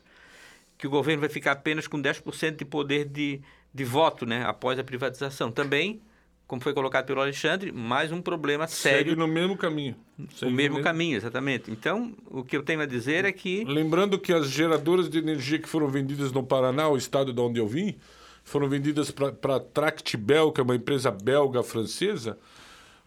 que 0.77 0.88
o 0.88 0.89
governo 0.89 1.21
vai 1.21 1.29
ficar 1.29 1.53
apenas 1.53 1.88
com 1.88 2.01
10% 2.01 2.57
de 2.57 2.65
poder 2.65 3.05
de, 3.05 3.39
de 3.74 3.83
voto 3.86 4.25
né, 4.25 4.43
após 4.45 4.77
a 4.79 4.83
privatização. 4.83 5.51
Também, 5.51 6.01
como 6.48 6.62
foi 6.62 6.74
colocado 6.74 7.05
pelo 7.05 7.21
Alexandre, 7.21 7.71
mais 7.71 8.12
um 8.12 8.21
problema 8.21 8.67
sério. 8.67 9.10
Segue 9.12 9.15
no 9.15 9.27
mesmo 9.27 9.55
caminho. 9.55 9.95
Segue 10.36 10.51
o 10.51 10.55
mesmo, 10.55 10.75
mesmo 10.75 10.83
caminho, 10.83 11.15
exatamente. 11.15 11.71
Então, 11.71 12.13
o 12.29 12.43
que 12.43 12.57
eu 12.57 12.63
tenho 12.63 12.81
a 12.81 12.86
dizer 12.86 13.25
é 13.25 13.31
que... 13.31 13.63
Lembrando 13.63 14.19
que 14.19 14.33
as 14.33 14.50
geradoras 14.50 15.07
de 15.10 15.19
energia 15.19 15.60
que 15.60 15.69
foram 15.69 15.88
vendidas 15.88 16.31
no 16.31 16.43
Paraná, 16.43 16.89
o 16.89 16.98
estado 16.98 17.31
de 17.31 17.39
onde 17.39 17.60
eu 17.60 17.67
vim, 17.67 17.95
foram 18.43 18.67
vendidas 18.67 19.12
para 19.12 19.55
a 19.55 19.60
Tractbel, 19.60 20.51
que 20.51 20.60
é 20.60 20.63
uma 20.63 20.75
empresa 20.75 21.12
belga-francesa. 21.12 22.38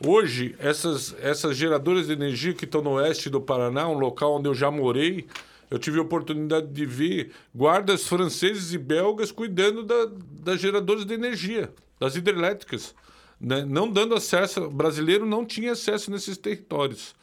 Hoje, 0.04 0.54
essas, 0.58 1.14
essas 1.20 1.56
geradoras 1.56 2.06
de 2.06 2.12
energia 2.12 2.52
que 2.52 2.64
estão 2.64 2.82
no 2.82 2.92
oeste 2.92 3.30
do 3.30 3.40
Paraná, 3.40 3.88
um 3.88 3.98
local 3.98 4.36
onde 4.36 4.48
eu 4.48 4.54
já 4.54 4.70
morei, 4.70 5.26
eu 5.70 5.78
tive 5.78 5.98
a 5.98 6.02
oportunidade 6.02 6.68
de 6.68 6.84
ver 6.84 7.32
guardas 7.54 8.06
franceses 8.06 8.72
e 8.72 8.78
belgas 8.78 9.32
cuidando 9.32 9.82
da, 9.82 10.10
das 10.40 10.60
geradoras 10.60 11.04
de 11.04 11.14
energia, 11.14 11.72
das 11.98 12.16
hidrelétricas, 12.16 12.94
né? 13.40 13.64
não 13.64 13.90
dando 13.90 14.14
acesso. 14.14 14.64
O 14.64 14.70
brasileiro 14.70 15.24
não 15.24 15.44
tinha 15.44 15.72
acesso 15.72 16.10
nesses 16.10 16.36
territórios. 16.36 17.14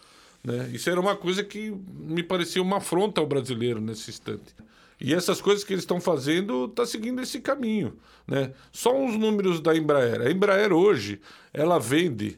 Né? 0.43 0.69
Isso 0.73 0.89
era 0.89 0.99
uma 0.99 1.15
coisa 1.15 1.43
que 1.43 1.71
me 1.93 2.23
parecia 2.23 2.61
uma 2.61 2.77
afronta 2.77 3.21
ao 3.21 3.27
brasileiro 3.27 3.79
nesse 3.79 4.09
instante. 4.09 4.55
E 5.01 5.15
essas 5.15 5.41
coisas 5.41 5.63
que 5.63 5.73
eles 5.73 5.81
estão 5.81 5.99
fazendo 5.99 6.65
está 6.65 6.85
seguindo 6.85 7.21
esse 7.21 7.41
caminho. 7.41 7.97
Né? 8.27 8.53
Só 8.71 8.95
uns 8.95 9.17
números 9.17 9.59
da 9.59 9.75
Embraer. 9.75 10.21
A 10.21 10.29
Embraer 10.29 10.71
hoje, 10.71 11.19
ela 11.51 11.79
vende 11.79 12.37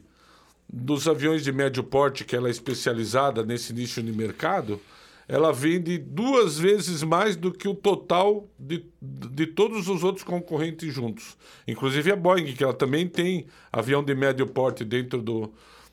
dos 0.66 1.06
aviões 1.06 1.44
de 1.44 1.52
médio 1.52 1.84
porte, 1.84 2.24
que 2.24 2.34
ela 2.34 2.48
é 2.48 2.50
especializada 2.50 3.44
nesse 3.44 3.74
nicho 3.74 4.02
de 4.02 4.10
mercado, 4.10 4.80
ela 5.28 5.52
vende 5.52 5.98
duas 5.98 6.58
vezes 6.58 7.02
mais 7.02 7.36
do 7.36 7.52
que 7.52 7.68
o 7.68 7.74
total 7.74 8.48
de, 8.58 8.84
de 9.00 9.46
todos 9.46 9.88
os 9.88 10.02
outros 10.02 10.24
concorrentes 10.24 10.92
juntos. 10.92 11.36
Inclusive 11.68 12.12
a 12.12 12.16
Boeing, 12.16 12.54
que 12.54 12.64
ela 12.64 12.74
também 12.74 13.06
tem 13.06 13.46
avião 13.70 14.02
de 14.02 14.14
médio 14.14 14.46
porte 14.46 14.84
dentro 14.84 15.22
do, 15.22 15.52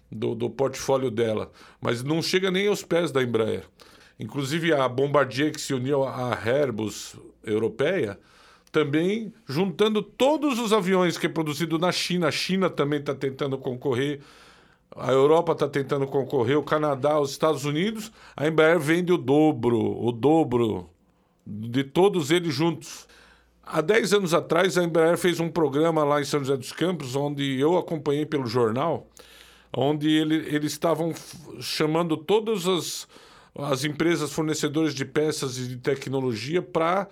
do, 0.10 0.36
do 0.36 0.50
portfólio 0.50 1.12
dela. 1.12 1.52
Mas 1.82 2.02
não 2.02 2.22
chega 2.22 2.50
nem 2.50 2.68
aos 2.68 2.84
pés 2.84 3.12
da 3.12 3.22
Embraer. 3.22 3.64
Inclusive 4.22 4.72
a 4.72 4.88
Bombardier 4.88 5.52
que 5.52 5.60
se 5.60 5.74
uniu 5.74 6.04
à 6.04 6.38
Airbus 6.46 7.16
europeia, 7.44 8.20
também 8.72 9.34
juntando 9.48 10.04
todos 10.04 10.60
os 10.60 10.72
aviões 10.72 11.18
que 11.18 11.26
é 11.26 11.30
produzido 11.30 11.80
na 11.80 11.92
China. 11.92 12.28
A 12.28 12.32
China 12.32 12.70
também 12.70 13.00
está 13.00 13.16
tentando 13.16 13.58
concorrer, 13.58 14.20
a 14.96 15.12
Europa 15.12 15.54
está 15.54 15.68
tentando 15.68 16.06
concorrer, 16.06 16.56
o 16.56 16.62
Canadá, 16.62 17.20
os 17.20 17.32
Estados 17.32 17.66
Unidos. 17.66 18.12
A 18.38 18.48
Embraer 18.48 18.80
vende 18.80 19.12
o 19.12 19.18
dobro, 19.18 19.80
o 19.80 20.12
dobro 20.12 20.88
de 21.44 21.84
todos 21.84 22.30
eles 22.30 22.54
juntos. 22.54 23.08
Há 23.66 23.82
10 23.82 24.14
anos 24.14 24.34
atrás, 24.36 24.78
a 24.78 24.84
Embraer 24.84 25.18
fez 25.18 25.40
um 25.40 25.50
programa 25.50 26.04
lá 26.04 26.22
em 26.22 26.26
São 26.26 26.42
José 26.42 26.56
dos 26.56 26.72
Campos, 26.72 27.16
onde 27.16 27.60
eu 27.60 27.76
acompanhei 27.76 28.28
pelo 28.28 28.46
jornal, 28.46 29.08
onde 29.76 30.12
ele, 30.12 30.36
eles 30.56 30.74
estavam 30.74 31.12
chamando 31.60 32.16
todas 32.16 32.68
as 32.68 33.08
as 33.56 33.84
empresas 33.84 34.32
fornecedoras 34.32 34.94
de 34.94 35.06
peças 35.06 35.58
e 35.58 35.68
de 35.68 35.78
tecnologia 35.78 36.62
para 36.62 37.08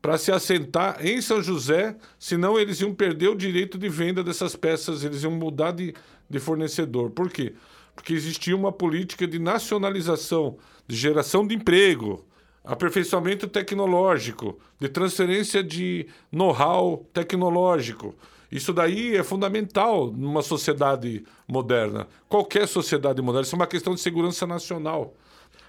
para 0.00 0.16
se 0.16 0.30
assentar 0.30 1.04
em 1.04 1.20
São 1.20 1.42
José, 1.42 1.96
senão 2.18 2.58
eles 2.58 2.80
iam 2.80 2.94
perder 2.94 3.30
o 3.30 3.34
direito 3.34 3.76
de 3.76 3.88
venda 3.88 4.22
dessas 4.22 4.54
peças, 4.54 5.02
eles 5.02 5.24
iam 5.24 5.32
mudar 5.32 5.72
de, 5.72 5.92
de 6.30 6.38
fornecedor. 6.38 7.10
Por 7.10 7.28
quê? 7.28 7.54
Porque 7.96 8.12
existia 8.14 8.54
uma 8.54 8.70
política 8.70 9.26
de 9.26 9.40
nacionalização, 9.40 10.56
de 10.86 10.94
geração 10.94 11.44
de 11.44 11.56
emprego, 11.56 12.24
aperfeiçoamento 12.62 13.48
tecnológico, 13.48 14.58
de 14.78 14.88
transferência 14.88 15.64
de 15.64 16.06
know-how 16.30 17.04
tecnológico. 17.12 18.14
Isso 18.52 18.72
daí 18.72 19.16
é 19.16 19.22
fundamental 19.24 20.12
numa 20.12 20.42
sociedade 20.42 21.24
moderna, 21.46 22.06
qualquer 22.28 22.68
sociedade 22.68 23.20
moderna. 23.20 23.42
Isso 23.42 23.56
é 23.56 23.58
uma 23.58 23.66
questão 23.66 23.94
de 23.94 24.00
segurança 24.00 24.46
nacional. 24.46 25.14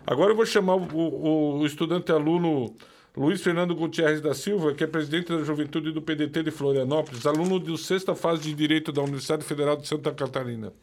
Agora 0.10 0.32
eu 0.32 0.36
vou 0.36 0.44
chamar 0.44 0.75
o, 0.75 1.60
o, 1.60 1.66
estudante 1.68 2.12
aluno 2.12 2.74
Luiz 3.16 3.44
Fernando 3.44 3.75
Gutierrez 3.75 4.20
da 4.20 4.34
Silva, 4.34 4.74
que 4.74 4.84
é 4.84 4.88
presidente 4.88 5.28
da 5.28 5.44
Juventude 5.44 5.92
do 5.92 6.01
PDT 6.01 6.42
de 6.42 6.50
Florianópolis, 6.50 7.28
aluno 7.28 7.60
de 7.60 7.78
sexta 7.78 8.16
fase 8.16 8.42
de 8.42 8.56
Direito 8.56 8.92
da 8.92 9.04
Universidade 9.04 9.44
Federal 9.44 9.78
de 9.78 9.88
Santa 9.88 10.12
Catarina. 10.12 10.74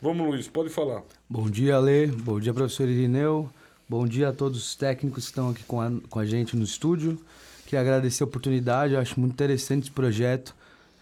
Vamos, 0.00 0.24
Luiz, 0.24 0.46
pode 0.46 0.68
falar. 0.68 1.02
Bom 1.28 1.50
dia, 1.50 1.74
Alê. 1.74 2.06
Bom 2.06 2.38
dia, 2.38 2.54
professor 2.54 2.88
Irineu. 2.88 3.50
Bom 3.88 4.06
dia 4.06 4.28
a 4.28 4.32
todos 4.32 4.56
os 4.56 4.76
técnicos 4.76 5.24
que 5.24 5.30
estão 5.30 5.50
aqui 5.50 5.64
com 5.64 5.80
a, 5.80 5.90
com 6.08 6.20
a 6.20 6.24
gente 6.24 6.56
no 6.56 6.62
estúdio. 6.62 7.18
Queria 7.64 7.80
agradecer 7.80 8.22
a 8.22 8.26
oportunidade, 8.26 8.94
eu 8.94 9.00
acho 9.00 9.18
muito 9.18 9.32
interessante 9.32 9.82
esse 9.82 9.90
projeto. 9.90 10.54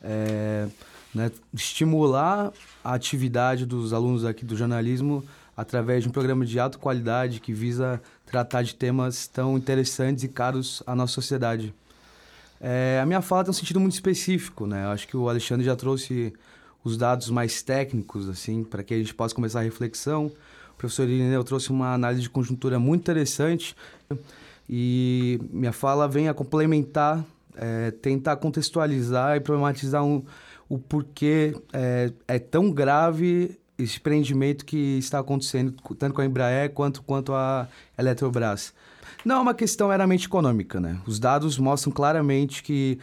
É, 0.03 0.69
né, 1.15 1.31
estimular 1.53 2.51
a 2.83 2.95
atividade 2.95 3.67
dos 3.67 3.93
alunos 3.93 4.25
aqui 4.25 4.43
do 4.43 4.57
jornalismo 4.57 5.23
através 5.57 6.03
de 6.03 6.09
um 6.09 6.13
programa 6.13 6.45
de 6.45 6.59
alta 6.59 6.79
qualidade 6.79 7.41
que 7.41 7.53
visa 7.53 8.01
tratar 8.27 8.63
de 8.63 8.75
temas 8.75 9.27
tão 9.27 9.57
interessantes 9.57 10.25
e 10.25 10.29
caros 10.29 10.83
à 10.87 10.95
nossa 10.95 11.13
sociedade. 11.13 11.75
É, 12.61 12.99
a 13.03 13.07
minha 13.07 13.21
fala 13.21 13.45
tem 13.45 13.51
um 13.51 13.55
sentido 13.55 13.79
muito 13.79 13.93
específico, 13.93 14.67
né? 14.67 14.85
Eu 14.85 14.89
acho 14.89 15.07
que 15.07 15.17
o 15.17 15.29
Alexandre 15.29 15.65
já 15.65 15.77
trouxe 15.77 16.33
os 16.83 16.97
dados 16.97 17.31
mais 17.31 17.63
técnicos, 17.63 18.29
assim, 18.29 18.65
para 18.65 18.83
que 18.83 18.95
a 18.95 18.97
gente 18.97 19.15
possa 19.15 19.35
começar 19.35 19.61
a 19.61 19.63
reflexão. 19.63 20.27
O 20.73 20.77
professor 20.77 21.09
Irineu 21.09 21.45
trouxe 21.45 21.71
uma 21.71 21.95
análise 21.95 22.23
de 22.23 22.31
conjuntura 22.31 22.79
muito 22.79 23.03
interessante 23.03 23.75
e 24.69 25.41
minha 25.51 25.73
fala 25.73 26.09
vem 26.09 26.29
a 26.29 26.35
complementar, 26.35 27.25
é, 27.57 27.91
tentar 27.91 28.37
contextualizar 28.37 29.37
e 29.37 29.41
problematizar 29.41 30.05
um, 30.05 30.25
o 30.69 30.79
porquê 30.79 31.55
é, 31.73 32.13
é 32.27 32.39
tão 32.39 32.71
grave 32.71 33.59
empreendimento 33.79 34.65
que 34.65 34.99
está 34.99 35.19
acontecendo 35.19 35.75
tanto 35.99 36.15
com 36.15 36.21
a 36.21 36.25
Embraer 36.27 36.71
quanto, 36.71 37.03
quanto 37.03 37.33
a 37.33 37.69
Eletrobras. 37.99 38.73
Não 39.25 39.37
é 39.37 39.39
uma 39.41 39.55
questão 39.55 39.89
meramente 39.89 40.27
econômica, 40.27 40.81
né? 40.81 41.01
Os 41.07 41.19
dados 41.19 41.59
mostram 41.59 41.93
claramente 41.93 42.63
que 42.63 42.99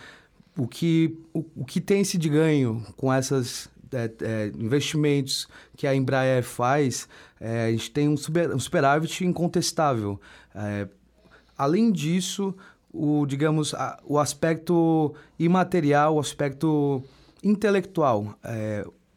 o 0.58 0.68
que, 0.68 1.18
o, 1.34 1.46
o 1.56 1.66
que 1.66 1.80
tem 1.80 2.04
se 2.04 2.18
de 2.18 2.30
ganho 2.30 2.86
com 2.96 3.14
esses 3.14 3.70
é, 3.92 4.12
é, 4.22 4.52
investimentos 4.58 5.48
que 5.76 5.88
a 5.88 5.96
Embraer 5.96 6.44
faz, 6.44 7.08
é, 7.40 7.66
a 7.66 7.72
gente 7.72 7.92
tem 7.92 8.08
um, 8.08 8.16
super, 8.16 8.54
um 8.54 8.60
superávit 8.60 9.26
incontestável. 9.26 10.20
É, 10.54 10.88
além 11.58 11.92
disso, 11.92 12.56
o, 12.94 13.26
digamos, 13.26 13.74
a, 13.74 14.00
o 14.06 14.20
aspecto 14.20 15.14
imaterial, 15.40 16.16
o 16.16 16.20
aspecto 16.20 17.04
intelectual. 17.44 18.38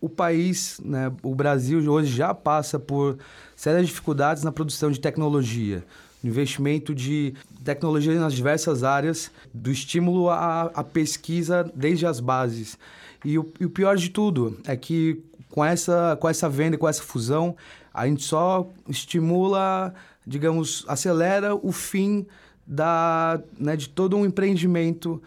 O 0.04 0.08
país, 0.11 0.78
né, 0.84 1.11
o 1.23 1.34
Brasil 1.34 1.78
hoje 1.90 2.14
já 2.14 2.34
passa 2.34 2.78
por 2.78 3.16
sérias 3.56 3.87
dificuldades 3.87 4.42
na 4.42 4.52
produção 4.52 4.90
de 4.90 5.00
tecnologia, 5.00 5.82
no 6.23 6.28
investimento 6.28 6.94
de 6.94 7.32
tecnologia 7.64 8.20
nas 8.20 8.34
diversas 8.34 8.84
áreas, 8.84 9.30
do 9.54 9.70
estímulo 9.70 10.28
à, 10.28 10.64
à 10.75 10.84
pesquisa 10.84 11.64
desde 11.75 12.04
as 12.04 12.20
bases. 12.20 12.76
E 13.25 13.38
o, 13.38 13.50
e 13.58 13.64
o, 13.64 13.70
pior 13.70 13.96
de 13.96 14.11
tudo 14.11 14.58
é 14.66 14.76
que 14.76 15.23
com 15.49 15.64
essa, 15.64 16.18
com 16.20 16.28
essa 16.28 16.50
venda, 16.50 16.76
com 16.76 16.87
essa 16.87 17.02
fusão, 17.02 17.56
a 17.94 18.06
gente 18.06 18.25
só 18.25 18.70
estimula, 18.87 19.94
digamos, 20.26 20.84
acelera 20.87 21.54
o 21.54 21.73
fim 21.73 22.26
da, 22.66 23.40
né, 23.58 23.75
de 23.75 23.88
todo 23.88 24.18
um 24.18 24.26
empreendimento 24.26 25.23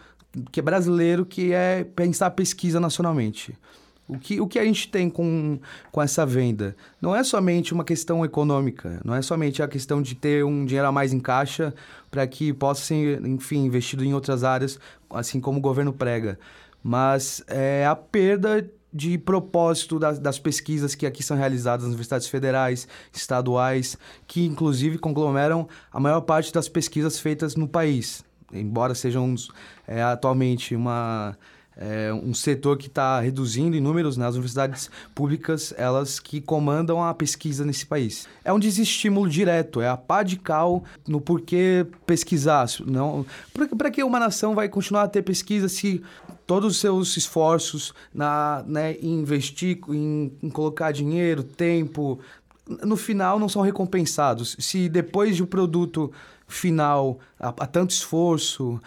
que 0.52 0.60
é 0.60 0.62
brasileiro, 0.62 1.26
que 1.26 1.52
é 1.52 1.82
pensar 1.82 2.30
pesquisa 2.30 2.78
nacionalmente. 2.78 3.58
O 4.08 4.18
que, 4.18 4.40
o 4.40 4.46
que 4.46 4.58
a 4.58 4.64
gente 4.64 4.88
tem 4.88 5.10
com, 5.10 5.58
com 5.92 6.00
essa 6.00 6.24
venda? 6.24 6.74
Não 7.00 7.14
é 7.14 7.22
somente 7.22 7.74
uma 7.74 7.84
questão 7.84 8.24
econômica, 8.24 9.00
não 9.04 9.14
é 9.14 9.20
somente 9.20 9.62
a 9.62 9.68
questão 9.68 10.00
de 10.00 10.14
ter 10.14 10.42
um 10.44 10.64
dinheiro 10.64 10.88
a 10.88 10.92
mais 10.92 11.12
em 11.12 11.20
caixa 11.20 11.74
para 12.10 12.26
que 12.26 12.52
possa 12.54 12.80
ser, 12.82 13.24
enfim, 13.26 13.66
investido 13.66 14.02
em 14.02 14.14
outras 14.14 14.44
áreas, 14.44 14.80
assim 15.10 15.40
como 15.40 15.58
o 15.58 15.60
governo 15.60 15.92
prega. 15.92 16.38
Mas 16.82 17.44
é 17.46 17.86
a 17.86 17.94
perda 17.94 18.66
de 18.90 19.18
propósito 19.18 19.98
das, 19.98 20.18
das, 20.18 20.38
pesquisas 20.38 20.94
que 20.94 21.04
aqui 21.04 21.22
são 21.22 21.36
realizadas 21.36 21.84
nas 21.84 21.90
universidades 21.90 22.26
federais, 22.28 22.88
estaduais, 23.12 23.98
que 24.26 24.46
inclusive 24.46 24.96
conglomeram 24.96 25.68
a 25.92 26.00
maior 26.00 26.22
parte 26.22 26.50
das 26.50 26.68
pesquisas 26.68 27.18
feitas 27.18 27.54
no 27.54 27.68
país. 27.68 28.24
Embora 28.50 28.94
sejam 28.94 29.34
é, 29.86 30.02
atualmente 30.02 30.74
uma 30.74 31.36
é 31.78 32.12
um 32.12 32.34
setor 32.34 32.76
que 32.76 32.88
está 32.88 33.20
reduzindo 33.20 33.76
em 33.76 33.80
números, 33.80 34.16
né? 34.16 34.26
As 34.26 34.34
universidades 34.34 34.90
públicas, 35.14 35.72
elas 35.76 36.18
que 36.18 36.40
comandam 36.40 37.02
a 37.02 37.14
pesquisa 37.14 37.64
nesse 37.64 37.86
país. 37.86 38.26
É 38.44 38.52
um 38.52 38.58
desestímulo 38.58 39.30
direto, 39.30 39.80
é 39.80 39.88
a 39.88 39.96
pá 39.96 40.24
de 40.24 40.36
cal 40.36 40.82
no 41.06 41.20
porquê 41.20 41.86
pesquisar. 42.04 42.66
Não, 42.84 43.24
para 43.76 43.90
que 43.90 44.02
uma 44.02 44.18
nação 44.18 44.54
vai 44.54 44.68
continuar 44.68 45.04
a 45.04 45.08
ter 45.08 45.22
pesquisa 45.22 45.68
se 45.68 46.02
todos 46.46 46.72
os 46.72 46.80
seus 46.80 47.16
esforços 47.16 47.94
na, 48.12 48.64
né, 48.66 48.94
em 48.94 49.20
investir, 49.20 49.78
em, 49.88 50.32
em 50.42 50.50
colocar 50.50 50.90
dinheiro, 50.90 51.44
tempo, 51.44 52.18
no 52.82 52.96
final 52.96 53.38
não 53.38 53.48
são 53.48 53.62
recompensados. 53.62 54.56
Se 54.58 54.88
depois 54.88 55.36
de 55.36 55.42
um 55.42 55.46
produto 55.46 56.10
final, 56.48 57.20
há, 57.38 57.52
tanto 57.66 57.90
esforço, 57.90 58.80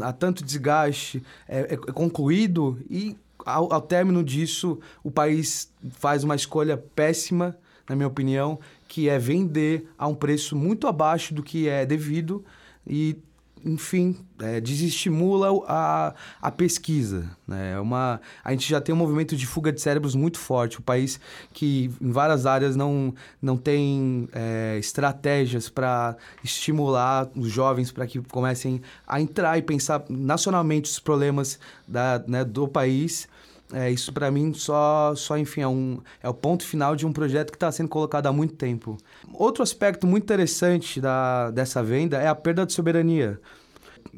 há 0.00 0.12
tanto 0.12 0.44
desgaste, 0.44 1.22
é, 1.48 1.74
é 1.74 1.76
concluído 1.76 2.78
e 2.88 3.16
ao, 3.44 3.72
ao 3.72 3.80
término 3.80 4.24
disso 4.24 4.78
o 5.02 5.10
país 5.10 5.70
faz 5.90 6.24
uma 6.24 6.34
escolha 6.34 6.76
péssima, 6.76 7.56
na 7.88 7.94
minha 7.94 8.08
opinião, 8.08 8.58
que 8.88 9.08
é 9.08 9.18
vender 9.18 9.88
a 9.98 10.06
um 10.06 10.14
preço 10.14 10.56
muito 10.56 10.86
abaixo 10.86 11.34
do 11.34 11.42
que 11.42 11.68
é 11.68 11.84
devido 11.84 12.44
e 12.86 13.16
enfim, 13.64 14.16
é, 14.40 14.60
desestimula 14.60 15.48
a, 15.66 16.14
a 16.40 16.50
pesquisa. 16.50 17.30
Né? 17.46 17.72
É 17.72 17.80
uma, 17.80 18.20
a 18.44 18.50
gente 18.50 18.68
já 18.68 18.80
tem 18.80 18.94
um 18.94 18.98
movimento 18.98 19.36
de 19.36 19.46
fuga 19.46 19.72
de 19.72 19.80
cérebros 19.80 20.14
muito 20.14 20.38
forte. 20.38 20.78
O 20.78 20.82
país 20.82 21.18
que 21.52 21.90
em 22.00 22.10
várias 22.10 22.46
áreas 22.46 22.76
não, 22.76 23.14
não 23.40 23.56
tem 23.56 24.28
é, 24.32 24.76
estratégias 24.78 25.68
para 25.68 26.16
estimular 26.42 27.28
os 27.34 27.50
jovens 27.50 27.90
para 27.90 28.06
que 28.06 28.20
comecem 28.20 28.82
a 29.06 29.20
entrar 29.20 29.56
e 29.58 29.62
pensar 29.62 30.04
nacionalmente 30.08 30.90
os 30.90 30.98
problemas 30.98 31.58
da, 31.86 32.22
né, 32.26 32.44
do 32.44 32.68
país. 32.68 33.28
É, 33.72 33.90
isso 33.90 34.12
para 34.12 34.30
mim 34.30 34.52
só, 34.52 35.14
só 35.16 35.38
enfim, 35.38 35.62
é, 35.62 35.68
um, 35.68 36.00
é 36.22 36.28
o 36.28 36.34
ponto 36.34 36.64
final 36.64 36.94
de 36.94 37.06
um 37.06 37.12
projeto 37.12 37.50
que 37.50 37.56
está 37.56 37.72
sendo 37.72 37.88
colocado 37.88 38.26
há 38.26 38.32
muito 38.32 38.54
tempo. 38.54 38.96
Outro 39.32 39.62
aspecto 39.62 40.06
muito 40.06 40.24
interessante 40.24 41.00
da, 41.00 41.50
dessa 41.50 41.82
venda 41.82 42.18
é 42.18 42.28
a 42.28 42.34
perda 42.34 42.66
de 42.66 42.72
soberania, 42.72 43.40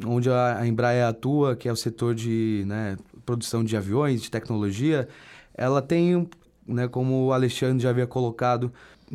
onde 0.04 0.28
a, 0.30 0.66
Embraer 0.66 1.06
atua, 1.06 1.54
que 1.54 1.68
é 1.68 1.72
o 1.72 1.76
setor 1.76 2.14
de 2.14 2.64
né, 2.66 2.96
produção 3.24 3.62
de 3.62 3.76
aviões, 3.76 4.20
de 4.20 4.30
tecnologia, 4.30 5.08
ela 5.54 5.80
tem, 5.80 6.28
né, 6.66 6.88
como 6.88 7.26
o 7.26 7.32
Alexandre 7.32 7.82
já 7.82 7.90
havia 7.90 8.06
colocado, 8.06 8.72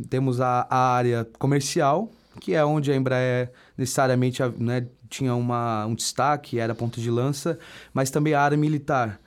temos 0.10 0.40
a, 0.40 0.66
a 0.70 0.94
área 0.94 1.28
comercial, 1.38 2.10
que 2.40 2.56
é 2.56 2.64
onde 2.64 2.92
a 2.92 2.96
Embraer 2.96 3.52
necessariamente 3.78 4.42
né, 4.58 4.88
tinha 5.10 5.36
uma, 5.36 5.86
um 5.86 5.94
destaque, 5.94 6.58
era 6.58 6.74
ponto 6.74 7.02
de 7.02 7.12
lança, 7.12 7.60
mas 7.94 8.10
também 8.10 8.34
a 8.34 8.42
área 8.42 8.58
militar 8.58 9.20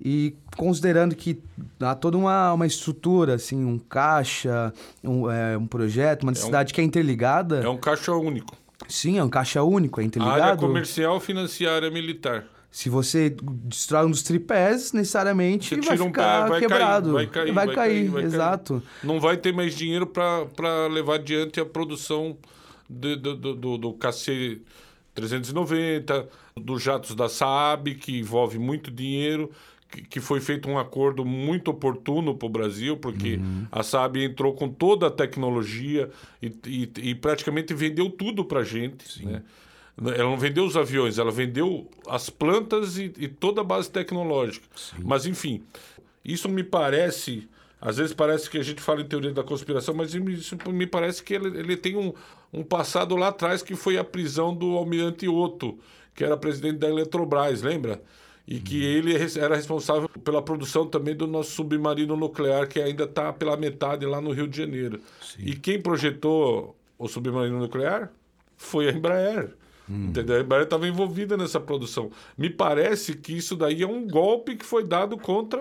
e 0.00 0.36
considerando 0.56 1.14
que 1.14 1.40
há 1.80 1.94
toda 1.94 2.16
uma, 2.16 2.52
uma 2.52 2.66
estrutura, 2.66 3.34
assim, 3.34 3.64
um 3.64 3.78
caixa, 3.78 4.72
um, 5.02 5.30
é, 5.30 5.58
um 5.58 5.66
projeto, 5.66 6.22
uma 6.22 6.32
necessidade 6.32 6.70
é 6.70 6.72
um, 6.72 6.74
que 6.74 6.80
é 6.80 6.84
interligada. 6.84 7.56
É 7.58 7.68
um 7.68 7.76
caixa 7.76 8.12
único. 8.12 8.56
Sim, 8.88 9.18
é 9.18 9.24
um 9.24 9.28
caixa 9.28 9.62
único, 9.62 10.00
é 10.00 10.04
interligado. 10.04 10.40
A 10.40 10.44
área 10.46 10.56
comercial, 10.56 11.18
financiária, 11.18 11.90
militar. 11.90 12.44
Se 12.70 12.88
você 12.88 13.34
destrói 13.40 14.06
um 14.06 14.10
dos 14.10 14.22
tripés, 14.22 14.92
necessariamente 14.92 15.74
vai 15.80 15.96
ficar 15.96 16.44
um 16.44 16.48
vai 16.48 16.60
quebrado. 16.60 17.14
Cair, 17.14 17.14
vai 17.14 17.26
cair, 17.26 17.52
vai, 17.52 17.66
vai 17.66 17.74
cair, 17.74 18.08
vai 18.08 18.22
exato. 18.22 18.74
Cair. 18.74 19.06
Não 19.06 19.18
vai 19.18 19.36
ter 19.36 19.52
mais 19.52 19.74
dinheiro 19.74 20.06
para 20.06 20.86
levar 20.86 21.14
adiante 21.14 21.58
a 21.58 21.64
produção 21.64 22.36
do, 22.88 23.16
do, 23.16 23.54
do, 23.54 23.78
do 23.78 23.92
KC 23.94 24.60
390, 25.14 26.28
dos 26.56 26.82
jatos 26.82 27.14
da 27.14 27.28
Saab, 27.28 27.94
que 27.94 28.18
envolve 28.18 28.58
muito 28.58 28.90
dinheiro 28.90 29.50
que 29.88 30.20
foi 30.20 30.40
feito 30.40 30.68
um 30.68 30.78
acordo 30.78 31.24
muito 31.24 31.70
oportuno 31.70 32.34
para 32.36 32.46
o 32.46 32.50
Brasil, 32.50 32.96
porque 32.96 33.36
uhum. 33.36 33.66
a 33.72 33.82
Saab 33.82 34.22
entrou 34.22 34.52
com 34.54 34.68
toda 34.68 35.06
a 35.06 35.10
tecnologia 35.10 36.10
e, 36.42 36.52
e, 36.66 36.90
e 37.10 37.14
praticamente 37.14 37.72
vendeu 37.72 38.10
tudo 38.10 38.44
para 38.44 38.60
a 38.60 38.64
gente. 38.64 39.24
Né? 39.24 39.42
Ela 40.00 40.30
não 40.30 40.38
vendeu 40.38 40.64
os 40.64 40.76
aviões, 40.76 41.18
ela 41.18 41.32
vendeu 41.32 41.88
as 42.06 42.30
plantas 42.30 42.98
e, 42.98 43.12
e 43.18 43.28
toda 43.28 43.62
a 43.62 43.64
base 43.64 43.90
tecnológica. 43.90 44.66
Sim. 44.76 45.02
Mas, 45.04 45.26
enfim, 45.26 45.62
isso 46.24 46.48
me 46.48 46.62
parece. 46.62 47.48
Às 47.80 47.96
vezes 47.96 48.12
parece 48.12 48.50
que 48.50 48.58
a 48.58 48.62
gente 48.62 48.80
fala 48.80 49.00
em 49.00 49.06
teoria 49.06 49.32
da 49.32 49.42
conspiração, 49.42 49.94
mas 49.94 50.12
isso 50.12 50.56
me 50.70 50.86
parece 50.86 51.22
que 51.22 51.32
ele, 51.34 51.58
ele 51.58 51.76
tem 51.76 51.96
um, 51.96 52.12
um 52.52 52.62
passado 52.62 53.16
lá 53.16 53.28
atrás 53.28 53.62
que 53.62 53.74
foi 53.74 53.96
a 53.96 54.04
prisão 54.04 54.54
do 54.54 54.76
almirante 54.76 55.28
Otto, 55.28 55.78
que 56.14 56.24
era 56.24 56.36
presidente 56.36 56.78
da 56.78 56.88
Eletrobras, 56.88 57.62
lembra? 57.62 58.02
E 58.48 58.58
que 58.58 58.82
ele 58.82 59.14
era 59.38 59.54
responsável 59.54 60.08
pela 60.24 60.40
produção 60.40 60.86
também 60.86 61.14
do 61.14 61.26
nosso 61.26 61.50
submarino 61.50 62.16
nuclear, 62.16 62.66
que 62.66 62.80
ainda 62.80 63.04
está 63.04 63.30
pela 63.30 63.58
metade 63.58 64.06
lá 64.06 64.22
no 64.22 64.32
Rio 64.32 64.48
de 64.48 64.56
Janeiro. 64.56 65.00
Sim. 65.20 65.42
E 65.44 65.54
quem 65.54 65.78
projetou 65.78 66.74
o 66.98 67.06
submarino 67.06 67.58
nuclear 67.58 68.10
foi 68.56 68.88
a 68.88 68.92
Embraer. 68.92 69.50
Hum. 69.90 70.06
Entendeu? 70.08 70.36
A 70.36 70.40
Embraer 70.40 70.64
estava 70.64 70.86
envolvida 70.86 71.36
nessa 71.36 71.58
produção. 71.58 72.10
Me 72.36 72.50
parece 72.50 73.14
que 73.14 73.36
isso 73.36 73.56
daí 73.56 73.82
é 73.82 73.86
um 73.86 74.06
golpe 74.06 74.56
que 74.56 74.64
foi 74.64 74.84
dado 74.84 75.16
contra 75.16 75.58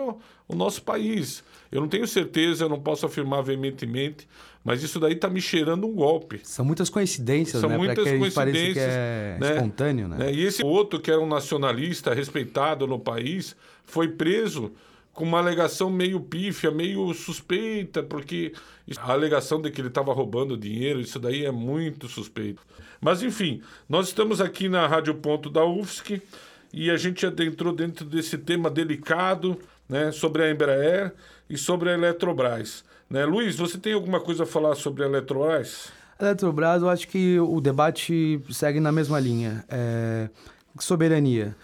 o 0.48 0.56
nosso 0.56 0.82
país. 0.82 1.44
Eu 1.72 1.82
não 1.82 1.88
tenho 1.88 2.08
certeza, 2.08 2.66
eu 2.66 2.70
não 2.70 2.80
posso 2.80 3.06
afirmar 3.06 3.42
veementemente, 3.42 4.28
mas 4.63 4.84
isso 4.84 5.00
daí 5.00 5.13
está 5.13 5.30
me 5.30 5.40
cheirando 5.40 5.88
um 5.88 5.94
golpe. 5.94 6.42
São 6.44 6.66
muitas 6.66 6.90
coincidências, 6.90 7.62
São 7.62 7.70
né? 7.70 7.78
muitas 7.78 8.04
que 8.04 8.18
coincidências. 8.18 8.74
Que 8.74 8.80
é 8.80 9.38
né? 9.40 9.56
espontâneo, 9.56 10.08
né? 10.08 10.32
E 10.32 10.44
esse 10.44 10.63
outro, 10.63 11.00
que 11.00 11.10
era 11.10 11.20
um 11.20 11.28
nacionalista 11.28 12.13
respeitado 12.13 12.86
no 12.86 13.00
país, 13.00 13.56
foi 13.86 14.10
preso 14.10 14.74
com 15.17 15.25
uma 15.25 15.39
alegação 15.39 15.89
meio 15.89 16.19
pífia, 16.19 16.69
meio 16.69 17.12
suspeita, 17.12 18.03
porque 18.03 18.53
a 18.99 19.12
alegação 19.13 19.60
de 19.60 19.71
que 19.71 19.82
ele 19.82 19.88
estava 19.88 20.13
roubando 20.13 20.56
dinheiro, 20.56 21.01
isso 21.01 21.17
daí 21.17 21.43
é 21.43 21.49
muito 21.49 22.08
suspeito. 22.08 22.62
Mas 23.01 23.23
enfim, 23.23 23.63
nós 23.89 24.10
estamos 24.10 24.39
aqui 24.39 24.69
na 24.69 24.86
Rádio 24.86 25.15
Ponto 25.15 25.49
da 25.49 25.65
UFSC 25.65 26.21
e 26.71 26.91
a 26.91 26.97
gente 26.97 27.25
adentrou 27.25 27.73
dentro 27.73 28.06
desse 28.06 28.38
tema 28.38 28.69
delicado, 28.69 29.58
né, 29.89 30.12
sobre 30.12 30.43
a 30.43 30.51
Embraer 30.51 31.12
e 31.49 31.58
sobre 31.58 31.89
a 31.89 31.93
Eletrobras. 31.93 32.86
Né? 33.10 33.25
Luiz, 33.25 33.56
você 33.56 33.80
tem 33.80 33.93
alguma 33.93 34.19
coisa 34.19 34.43
a 34.43 34.45
falar 34.45 34.75
sobre 34.75 35.03
a 35.03 35.08
Eletrobras? 35.08 35.91
A 36.19 36.25
Eletrobras, 36.25 36.84
eu 36.84 36.89
acho 36.89 37.08
que 37.08 37.39
o 37.39 37.60
debate 37.60 38.39
segue 38.51 38.80
na 38.80 38.91
mesma 38.91 39.19
linha. 39.19 39.65
É... 39.67 40.30
Soberania. 40.80 41.56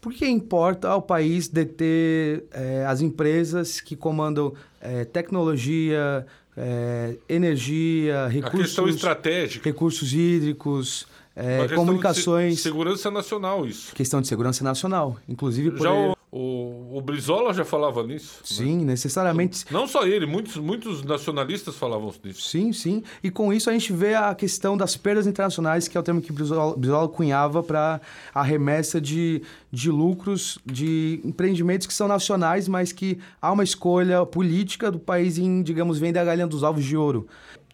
Por 0.00 0.12
que 0.12 0.26
importa 0.26 0.88
ao 0.88 1.02
país 1.02 1.48
deter 1.48 2.44
é, 2.52 2.84
as 2.86 3.00
empresas 3.00 3.80
que 3.80 3.96
comandam 3.96 4.54
é, 4.80 5.04
tecnologia, 5.04 6.24
é, 6.56 7.16
energia, 7.28 8.28
recursos... 8.28 8.60
A 8.60 8.62
questão 8.62 8.88
estratégica. 8.88 9.64
Recursos 9.68 10.12
hídricos, 10.12 11.06
é, 11.34 11.68
comunicações... 11.74 12.56
De 12.56 12.60
segurança 12.60 13.10
nacional, 13.10 13.66
isso. 13.66 13.94
Questão 13.94 14.20
de 14.20 14.28
segurança 14.28 14.62
nacional. 14.62 15.16
Inclusive... 15.28 15.76
Já 15.78 15.92
o, 15.92 16.17
o, 16.30 16.98
o 16.98 17.00
Brizola 17.00 17.54
já 17.54 17.64
falava 17.64 18.02
nisso. 18.02 18.36
Né? 18.40 18.44
Sim, 18.44 18.78
né? 18.78 18.84
necessariamente. 18.84 19.64
Não 19.70 19.86
só 19.86 20.06
ele, 20.06 20.26
muitos, 20.26 20.56
muitos 20.56 21.02
nacionalistas 21.02 21.76
falavam 21.76 22.12
nisso. 22.22 22.42
Sim, 22.42 22.72
sim. 22.72 23.02
E 23.22 23.30
com 23.30 23.52
isso 23.52 23.70
a 23.70 23.72
gente 23.72 23.92
vê 23.92 24.14
a 24.14 24.34
questão 24.34 24.76
das 24.76 24.96
perdas 24.96 25.26
internacionais, 25.26 25.88
que 25.88 25.96
é 25.96 26.00
o 26.00 26.02
termo 26.02 26.20
que 26.20 26.32
Brizola, 26.32 26.76
Brizola 26.76 27.08
cunhava 27.08 27.62
para 27.62 28.00
a 28.34 28.42
remessa 28.42 29.00
de, 29.00 29.42
de 29.72 29.90
lucros 29.90 30.58
de 30.66 31.20
empreendimentos 31.24 31.86
que 31.86 31.94
são 31.94 32.06
nacionais, 32.06 32.68
mas 32.68 32.92
que 32.92 33.18
há 33.40 33.50
uma 33.50 33.64
escolha 33.64 34.26
política 34.26 34.90
do 34.90 34.98
país 34.98 35.38
em, 35.38 35.62
digamos, 35.62 35.98
vender 35.98 36.18
a 36.18 36.24
galinha 36.24 36.46
dos 36.46 36.62
ovos 36.62 36.84
de 36.84 36.96
ouro 36.96 37.26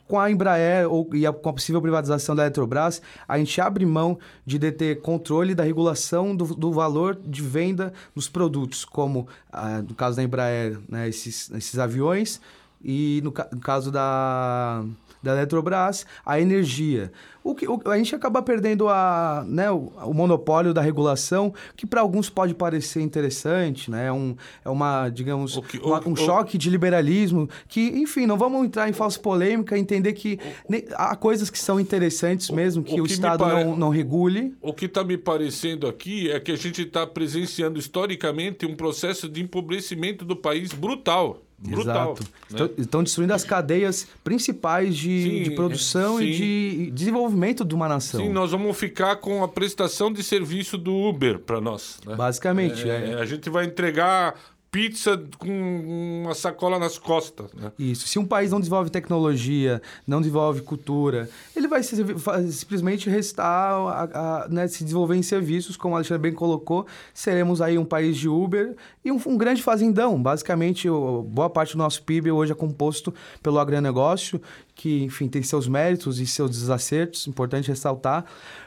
com 0.07 0.19
a 0.19 0.31
Embraer 0.31 0.91
ou, 0.91 1.09
e 1.15 1.27
a, 1.27 1.33
com 1.33 1.49
a 1.49 1.53
possível 1.53 1.81
privatização 1.81 2.35
da 2.35 2.43
Eletrobras, 2.43 3.01
a 3.27 3.39
gente 3.39 3.61
abre 3.61 3.87
mão 3.87 4.19
de 4.45 4.59
deter 4.59 5.01
controle 5.01 5.55
da 5.55 5.63
regulação 5.63 6.35
do, 6.35 6.45
do 6.55 6.73
valor 6.73 7.19
de 7.25 7.43
venda 7.43 7.93
dos 8.15 8.29
produtos, 8.29 8.85
como 8.85 9.27
ah, 9.53 9.83
no 9.83 9.95
caso 9.95 10.17
da 10.17 10.23
Embraer, 10.23 10.79
né, 10.89 11.09
esses, 11.09 11.51
esses 11.51 11.79
aviões, 11.79 12.41
e 12.85 13.21
no, 13.25 13.33
no 13.53 13.61
caso 13.61 13.91
da, 13.91 14.85
da 15.23 15.33
Eletrobras, 15.33 16.05
a 16.25 16.39
energia. 16.39 17.11
O 17.43 17.55
que, 17.55 17.69
o, 17.69 17.79
a 17.87 17.99
gente 17.99 18.15
acaba 18.15 18.41
perdendo 18.41 18.89
a, 18.89 19.45
né, 19.47 19.71
o, 19.71 19.93
o 20.05 20.15
monopólio 20.15 20.73
da 20.73 20.81
regulação, 20.81 21.53
que 21.77 21.87
para 21.87 22.01
alguns 22.01 22.31
pode 22.31 22.55
parecer 22.55 23.03
interessante, 23.03 23.91
né? 23.91 24.07
É, 24.07 24.13
um, 24.13 24.35
é 24.65 24.71
uma, 24.71 25.11
digamos, 25.11 25.59
que, 25.69 25.79
uma, 25.79 26.07
um 26.09 26.17
choque 26.17 26.57
de 26.57 26.71
liberalismo 26.71 27.49
que, 27.69 27.81
enfim, 27.99 28.27
não 28.27 28.39
vamos 28.39 28.65
entrar 28.65 28.89
em 28.89 28.95
falsa 28.95 29.19
polêmica, 29.19 29.77
entender 29.77 30.15
que 30.15 30.39
ne, 30.69 30.85
há 30.95 31.15
coisas 31.17 31.51
que 31.51 31.59
são 31.59 31.79
interessantes 31.79 32.49
mesmo, 32.51 32.83
que 32.83 32.99
o, 32.99 33.05
que 33.05 33.13
Estado 33.13 33.45
pare... 33.45 33.65
não, 33.65 33.77
não 33.77 33.89
regule. 33.91 34.55
O 34.63 34.73
que 34.73 34.87
está 34.87 35.05
me 35.05 35.19
parecendo 35.19 35.87
aqui 35.87 36.31
é 36.31 36.41
que 36.41 36.53
a 36.53 36.57
gente 36.57 36.83
está 36.83 37.07
presenciando 37.07 37.79
historicamente 37.79 38.65
um 38.65 38.75
processo 38.75 39.29
de 39.29 39.43
empobrecimento 39.43 40.25
do 40.25 40.37
país 40.37 40.73
brutal. 40.73 41.44
Brutal, 41.59 42.13
Exato. 42.13 42.25
Né? 42.51 42.71
Estão 42.79 43.03
destruindo 43.03 43.33
as 43.33 43.45
cadeias 43.45 44.07
principais 44.23 44.97
de, 44.97 45.23
sim, 45.23 45.43
de 45.45 45.51
produção 45.53 46.19
sim. 46.19 46.25
e 46.25 46.37
de 46.37 46.91
desenvolvimento 46.91 47.65
de 47.65 47.75
uma 47.75 47.89
nação. 47.89 48.21
Sim, 48.21 48.29
nós 48.31 48.51
vamos 48.51 48.77
ficar 48.77 49.17
com 49.17 49.43
a 49.43 49.49
prestação 49.49 50.13
de 50.13 50.23
serviço 50.23 50.77
do 50.77 50.95
Uber 50.95 51.39
para 51.39 51.61
nós. 51.61 52.01
Né? 52.07 52.15
Basicamente. 52.17 52.89
É, 52.89 53.13
é. 53.13 53.15
A 53.15 53.25
gente 53.25 53.49
vai 53.49 53.65
entregar 53.65 54.35
pizza 54.75 55.23
com 55.39 56.25
uma 56.25 56.35
sacola 56.35 56.81
nas 56.81 56.99
costas. 56.99 57.47
Né? 57.53 57.71
Isso. 57.79 58.09
Se 58.09 58.19
um 58.19 58.27
país 58.27 58.51
não 58.51 58.59
desenvolve 58.59 58.91
tecnologia, 58.91 59.81
não 60.05 60.21
desenvolve 60.21 60.63
cultura, 60.63 61.31
ele 61.55 61.69
vai 61.69 61.81
se, 61.85 61.95
simplesmente 62.51 63.09
restar 63.09 63.73
a, 63.73 64.43
a 64.43 64.49
né, 64.49 64.67
se 64.67 64.83
desenvolver 64.83 65.15
em 65.15 65.23
serviços, 65.23 65.77
como 65.77 65.95
o 65.95 65.97
Alexandre 65.97 66.23
bem 66.23 66.33
colocou. 66.33 66.89
Seremos 67.15 67.63
aí 67.63 67.79
um 67.79 67.85
país 67.85 68.17
de 68.17 68.29
Uber 68.29 68.75
e 69.05 69.13
um, 69.13 69.21
um 69.27 69.37
grande 69.37 69.63
fazendão. 69.63 70.21
Basicamente, 70.21 70.89
boa 70.89 71.49
parte 71.49 71.75
do 71.75 71.79
nosso 71.79 72.03
PIB 72.03 72.33
hoje 72.33 72.51
é 72.51 72.57
composto 72.57 73.15
pelo 73.41 73.61
agronegócio, 73.61 74.41
que, 74.75 75.05
enfim, 75.05 75.29
tem 75.29 75.43
seus 75.43 75.69
méritos 75.69 76.19
e 76.19 76.27
seus 76.27 76.51
desacertos, 76.51 77.27
importante 77.27 77.69
ressaltar, 77.69 78.25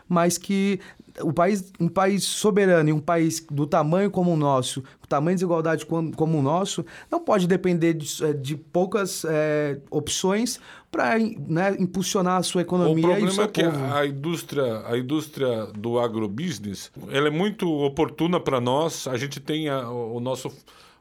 mas 0.08 0.38
que 0.38 0.80
o 1.22 1.34
país, 1.34 1.72
um 1.80 1.88
país 1.88 2.24
soberano 2.24 2.89
e 2.89 2.93
um 2.93 3.00
país 3.00 3.46
do 3.50 3.65
tamanho 3.65 4.10
como 4.10 4.32
o 4.32 4.38
nosso, 4.38 4.84
o 5.04 5.08
tamanho 5.08 5.36
de 5.36 5.39
desigualdade 5.39 5.86
como, 5.86 6.15
como 6.15 6.38
o 6.38 6.41
nosso, 6.41 6.86
não 7.12 7.20
pode 7.20 7.48
depender 7.48 7.93
de, 7.93 8.24
é, 8.24 8.34
de 8.34 8.56
poucas 8.56 9.26
é, 9.26 9.80
opções 9.89 10.60
para 10.91 11.17
né, 11.20 11.76
impulsionar 11.80 12.38
a 12.38 12.43
sua 12.43 12.62
economia. 12.62 13.06
O 13.06 13.10
problema 13.10 13.43
é 13.43 13.48
que 13.48 13.62
a 13.62 14.06
indústria, 14.06 14.84
a 14.88 14.98
indústria 14.98 15.65
do 15.78 16.00
agrobusiness 16.00 16.91
ela 17.10 17.28
é 17.28 17.32
muito 17.32 17.70
oportuna 17.70 18.39
para 18.39 18.62
nós. 18.62 19.08
A 19.08 19.17
gente 19.17 19.39
tem 19.39 19.70
a, 19.70 19.89
o 19.89 20.20
nosso, 20.20 20.52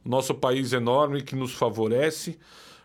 nosso 0.04 0.34
país 0.34 0.72
enorme 0.72 1.22
que 1.22 1.36
nos 1.36 1.52
favorece, 1.52 2.38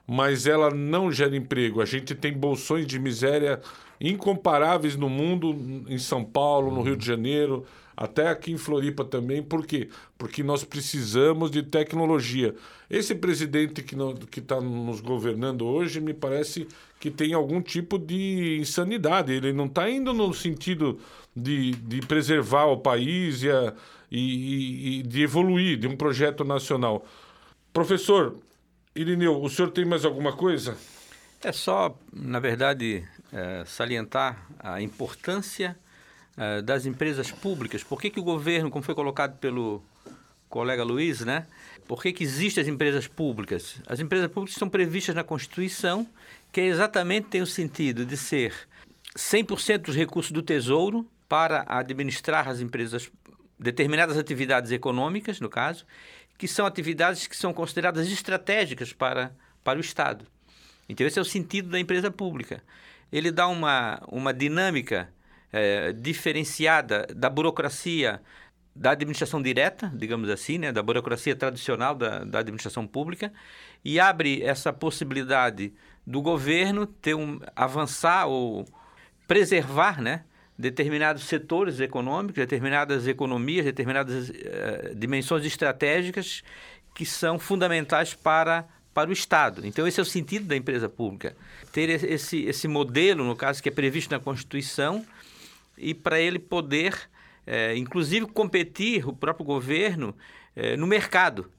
mas 0.08 0.46
ela 0.46 0.70
não 0.70 1.12
gera 1.12 1.36
emprego. 1.36 1.82
A 1.82 1.86
gente 1.86 2.16
tem 2.16 2.34
bolsões 2.34 2.86
de 2.86 3.00
miséria 3.00 3.62
incomparáveis 4.00 4.96
no 4.96 5.08
mundo, 5.08 5.56
em 5.88 5.98
São 5.98 6.24
Paulo, 6.24 6.72
no 6.72 6.82
Rio 6.82 6.98
de 6.98 7.06
Janeiro, 7.06 7.66
até 7.96 8.28
aqui 8.28 8.52
em 8.52 8.58
Floripa 8.58 9.06
também. 9.06 9.44
Por 9.44 9.66
quê? 9.66 9.90
Porque 10.18 10.42
nós 10.42 10.64
precisamos 10.64 11.52
de 11.52 11.62
tecnologia. 11.62 12.56
Esse 12.90 13.14
presidente 13.14 13.84
que 13.84 14.40
está 14.40 14.60
nos 14.60 15.02
governando 15.02 15.66
hoje 15.66 16.02
me 16.02 16.14
parece 16.14 16.68
que 17.00 17.12
tem 17.12 17.34
algum 17.34 17.62
tipo 17.62 18.00
de 18.00 18.58
insanidade. 18.60 19.32
Ele 19.32 19.54
não 19.54 19.66
está 19.66 19.90
indo 19.90 20.14
no 20.14 20.34
sentido 20.34 21.00
de, 21.36 21.72
de 21.72 22.02
preservar 22.02 22.66
o 22.66 22.78
país 22.78 23.44
e, 23.44 23.52
a, 23.52 23.74
e, 24.12 25.00
e 25.00 25.04
de 25.04 25.22
evoluir 25.22 25.78
de 25.78 25.88
um 25.88 25.96
projeto 25.96 26.44
nacional. 26.44 27.06
Professor 27.72 28.36
Irineu, 28.96 29.42
o 29.42 29.50
senhor 29.50 29.72
tem 29.72 29.86
mais 29.86 30.04
alguma 30.04 30.34
coisa? 30.34 30.78
É 31.44 31.52
só, 31.52 31.98
na 32.12 32.40
verdade, 32.40 33.08
é, 33.32 33.64
salientar 33.66 34.46
a 34.60 34.82
importância 34.82 35.78
é, 36.38 36.62
das 36.62 36.86
empresas 36.86 37.32
públicas. 37.32 37.84
Por 37.84 38.02
que, 38.02 38.10
que 38.10 38.20
o 38.20 38.24
governo, 38.24 38.70
como 38.70 38.84
foi 38.84 38.94
colocado 38.94 39.38
pelo 39.38 39.82
colega 40.50 40.84
Luiz, 40.84 41.22
né? 41.22 41.48
Por 41.88 42.02
que, 42.04 42.12
que 42.12 42.24
existem 42.24 42.62
as 42.62 42.68
empresas 42.68 43.08
públicas? 43.08 43.82
As 43.88 44.02
empresas 44.02 44.28
públicas 44.28 44.56
estão 44.56 44.70
previstas 44.70 45.16
na 45.16 45.24
Constituição, 45.24 46.06
que 46.52 46.60
exatamente 46.60 47.28
tem 47.28 47.42
o 47.42 47.48
sentido 47.48 48.06
de 48.06 48.18
ser 48.18 48.54
100% 49.18 49.80
dos 49.80 49.96
recursos 49.96 50.32
do 50.32 50.42
Tesouro 50.42 51.08
para 51.30 51.64
administrar 51.66 52.50
as 52.50 52.60
empresas, 52.60 53.10
determinadas 53.62 54.18
atividades 54.18 54.72
econômicas, 54.72 55.40
no 55.40 55.50
caso, 55.50 55.86
que 56.38 56.48
são 56.48 56.66
atividades 56.66 57.28
que 57.28 57.38
são 57.38 57.54
consideradas 57.54 58.12
estratégicas 58.12 58.92
para, 58.92 59.32
para 59.64 59.78
o 59.78 59.82
Estado. 59.82 60.26
Então, 60.90 61.06
esse 61.06 61.20
é 61.20 61.22
o 61.22 61.26
sentido 61.26 61.70
da 61.70 61.80
empresa 61.80 62.12
pública 62.12 62.62
ele 63.12 63.32
dá 63.32 63.48
uma, 63.48 64.02
uma 64.08 64.34
dinâmica 64.34 65.10
é, 65.52 65.92
diferenciada 65.92 67.06
da 67.14 67.30
burocracia 67.30 68.22
da 68.74 68.92
administração 68.92 69.42
direta, 69.42 69.92
digamos 69.94 70.30
assim, 70.30 70.58
né, 70.58 70.72
da 70.72 70.82
burocracia 70.82 71.36
tradicional 71.36 71.94
da, 71.94 72.24
da 72.24 72.40
administração 72.40 72.88
pública, 72.88 73.34
e 73.84 74.00
abre 74.00 74.42
essa 74.42 74.72
possibilidade 74.72 75.74
do 76.08 76.22
governo 76.22 76.88
ter 76.88 77.14
um, 77.14 77.42
avançar 77.54 78.28
ou 78.28 78.66
preservar 79.28 80.02
né, 80.02 80.24
determinados 80.58 81.24
setores 81.24 81.80
econômicos, 81.80 82.36
determinadas 82.36 83.08
economias, 83.08 83.66
determinadas 83.66 84.30
uh, 84.30 84.96
dimensões 84.96 85.46
estratégicas 85.46 86.44
que 86.94 87.06
são 87.06 87.40
fundamentais 87.40 88.14
para 88.14 88.68
para 88.94 89.10
o 89.10 89.14
Estado. 89.14 89.66
Então, 89.66 89.88
esse 89.88 90.00
é 90.00 90.04
o 90.04 90.06
sentido 90.06 90.46
da 90.46 90.56
empresa 90.56 90.90
pública. 90.90 91.36
Ter 91.72 91.90
esse, 91.90 92.44
esse 92.44 92.68
modelo, 92.68 93.24
no 93.24 93.36
caso, 93.36 93.64
que 93.64 93.70
é 93.70 93.72
previsto 93.72 94.12
na 94.12 94.20
Constituição, 94.20 95.06
e 95.78 95.94
para 95.94 96.20
ele 96.20 96.38
poder, 96.38 97.10
é, 97.48 97.76
inclusive, 97.76 98.26
competir, 98.28 99.08
o 99.08 99.14
próprio 99.14 99.46
governo, 99.46 100.16
é, 100.56 100.76
no 100.76 100.86
mercado, 100.86 101.50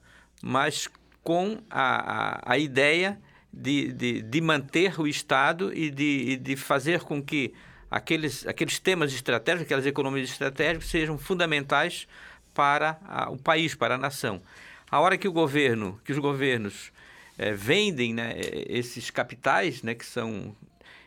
mas 0.41 0.87
com 1.23 1.57
a, 1.69 2.51
a, 2.51 2.53
a 2.53 2.57
ideia 2.57 3.19
de, 3.51 3.91
de, 3.93 4.21
de, 4.21 4.41
manter 4.41 4.99
o 4.99 5.07
Estado 5.07 5.73
e 5.73 5.89
de, 5.89 6.37
de 6.37 6.55
fazer 6.55 7.01
com 7.01 7.21
que 7.21 7.53
aqueles, 7.93 8.47
aqueles 8.47 8.79
temas 8.79 9.13
estratégicos, 9.13 9.65
aquelas 9.65 9.85
economias 9.85 10.27
estratégicas 10.27 10.89
sejam 10.89 11.15
fundamentais 11.15 12.07
para 12.51 12.97
a, 13.05 13.29
o 13.29 13.37
país, 13.37 13.75
para 13.75 13.95
a 13.95 13.97
nação. 13.99 14.41
A 14.89 14.99
hora 14.99 15.15
que 15.15 15.27
o 15.27 15.31
governo, 15.31 16.01
que 16.03 16.11
os 16.11 16.17
governos 16.17 16.91
é, 17.37 17.51
vendem 17.51 18.11
né, 18.11 18.33
esses 18.67 19.11
capitais, 19.11 19.83
né, 19.83 19.93
que 19.93 20.05
são 20.05 20.55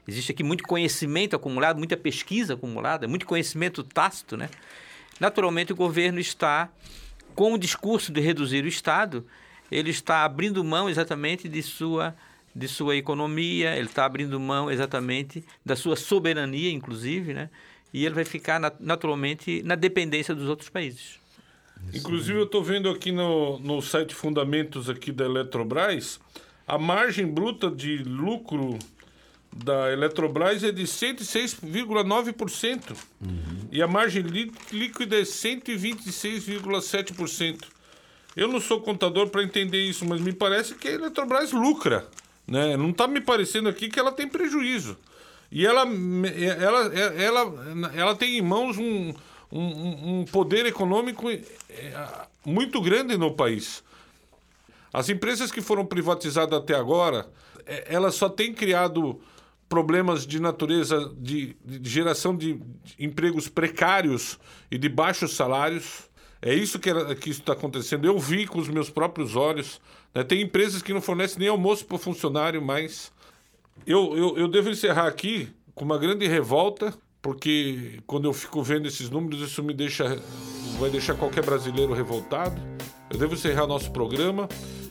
existe 0.07 0.31
aqui 0.31 0.44
muito 0.44 0.62
conhecimento 0.62 1.35
acumulado, 1.35 1.79
muita 1.79 1.96
pesquisa 1.96 2.55
acumulada, 2.55 3.09
muito 3.09 3.27
conhecimento 3.27 3.83
tácito, 3.83 4.37
né? 4.37 4.49
Naturalmente 5.18 5.72
o 5.72 5.77
governo 5.77 6.20
está 6.20 6.68
com 7.35 7.53
o 7.55 7.59
discurso 7.59 8.12
de 8.12 8.20
reduzir 8.20 8.64
o 8.64 8.68
Estado, 8.68 9.27
ele 9.68 9.90
está 9.90 10.25
abrindo 10.25 10.62
mão 10.62 10.88
exatamente 10.88 11.49
de 11.49 11.61
sua 11.61 12.14
de 12.57 12.66
sua 12.69 12.97
economia, 12.97 13.77
ele 13.77 13.87
está 13.87 14.07
abrindo 14.07 14.40
mão 14.40 14.71
exatamente 14.71 15.45
da 15.64 15.77
sua 15.77 15.95
soberania, 15.95 16.71
inclusive, 16.71 17.35
né? 17.35 17.51
E 17.92 18.07
ele 18.07 18.14
vai 18.14 18.25
ficar 18.25 18.59
naturalmente 18.81 19.62
na 19.62 19.75
dependência 19.75 20.35
dos 20.35 20.49
outros 20.49 20.71
países. 20.71 21.21
Inclusive, 21.92 22.38
eu 22.38 22.45
estou 22.45 22.64
vendo 22.64 22.88
aqui 22.88 23.12
no, 23.12 23.59
no 23.59 23.83
site 23.83 24.14
Fundamentos 24.14 24.88
aqui 24.88 25.12
da 25.12 25.27
Eletrobras, 25.27 26.19
a 26.66 26.79
margem 26.79 27.27
bruta 27.27 27.71
de 27.71 27.99
lucro 27.99 28.79
da 29.55 29.92
Eletrobras 29.92 30.64
é 30.64 30.73
de 30.73 30.85
106,9% 30.85 32.97
uhum. 33.21 33.69
e 33.71 33.83
a 33.83 33.87
margem 33.87 34.25
líquida 34.73 35.19
é 35.19 35.23
126,7%. 35.23 37.64
Eu 38.35 38.49
não 38.49 38.61
sou 38.61 38.81
contador 38.81 39.29
para 39.29 39.42
entender 39.42 39.83
isso, 39.83 40.07
mas 40.07 40.19
me 40.21 40.33
parece 40.33 40.75
que 40.75 40.88
a 40.88 40.92
Eletrobras 40.92 41.53
lucra. 41.53 42.09
Né? 42.46 42.76
Não 42.76 42.90
está 42.90 43.06
me 43.06 43.20
parecendo 43.20 43.68
aqui 43.68 43.88
que 43.88 43.98
ela 43.98 44.12
tem 44.12 44.28
prejuízo. 44.28 44.96
E 45.50 45.64
ela, 45.66 45.82
ela, 45.82 46.94
ela, 46.94 47.90
ela, 47.94 48.16
tem 48.16 48.38
em 48.38 48.42
mãos 48.42 48.76
um, 48.78 49.14
um, 49.50 50.20
um 50.20 50.24
poder 50.24 50.66
econômico 50.66 51.30
é, 51.30 51.40
muito 52.44 52.80
grande 52.80 53.16
no 53.16 53.35
país. 53.35 53.82
As 54.92 55.09
empresas 55.09 55.52
que 55.52 55.61
foram 55.61 55.85
privatizadas 55.85 56.59
até 56.59 56.74
agora, 56.74 57.28
é, 57.64 57.87
elas 57.88 58.14
só 58.14 58.28
têm 58.28 58.52
criado 58.52 59.20
problemas 59.68 60.26
de 60.26 60.40
natureza 60.40 61.12
de, 61.18 61.56
de 61.64 61.90
geração 61.90 62.37
de, 62.37 62.61
empregos 62.98 63.48
precários 63.48 64.38
e 64.70 64.78
de 64.78 64.88
baixos 64.88 65.35
salários. 65.35 66.09
É 66.40 66.54
isso 66.54 66.78
que, 66.78 66.92
que 67.16 67.30
isso 67.30 67.40
está 67.40 67.52
acontecendo. 67.52 68.06
Eu 68.06 68.18
vi 68.18 68.46
com 68.46 68.59
os 68.59 68.68
meus 68.68 68.90
próprios 68.90 69.35
olhos. 69.35 69.80
Né? 70.16 70.24
Tem 70.24 70.40
empresas 70.40 70.81
que 70.81 70.94
não 70.94 71.02
fornecem 71.02 71.38
nem 71.38 71.48
almoço 71.48 71.85
para 71.85 71.96
o 71.96 71.98
funcionário 71.98 72.62
mais. 72.62 73.12
Eu, 73.87 74.16
eu, 74.16 74.38
eu 74.38 74.48
devo 74.48 74.70
encerrar 74.70 75.07
aqui 75.07 75.50
com 75.74 75.85
uma 75.85 75.98
grande 75.98 76.26
revolta, 76.26 76.94
porque 77.20 78.00
quando 78.07 78.24
eu 78.24 78.33
fico 78.33 78.62
vendo 78.62 78.88
esses 78.88 79.11
números, 79.11 79.42
isso 79.42 79.62
me 79.62 79.74
deixa. 79.74 80.18
vai 80.81 80.88
deixar 80.88 81.14
qualquer 81.14 81.44
brasileiro 81.44 81.92
revoltado. 81.92 82.59
Eu 83.11 83.18
devo 83.18 83.35
encerrar 83.35 83.66
nosso 83.66 83.90
programa 83.90 84.48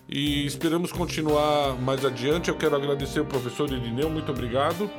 e 0.07 0.45
esperamos 0.45 0.91
continuar 0.91 1.75
mais 1.81 2.05
adiante. 2.05 2.49
Eu 2.49 2.55
quero 2.55 2.75
agradecer 2.75 3.19
o 3.19 3.25
professor 3.25 3.69
Irineu, 3.71 4.11
muito 4.11 4.31
obrigado, 4.31 4.89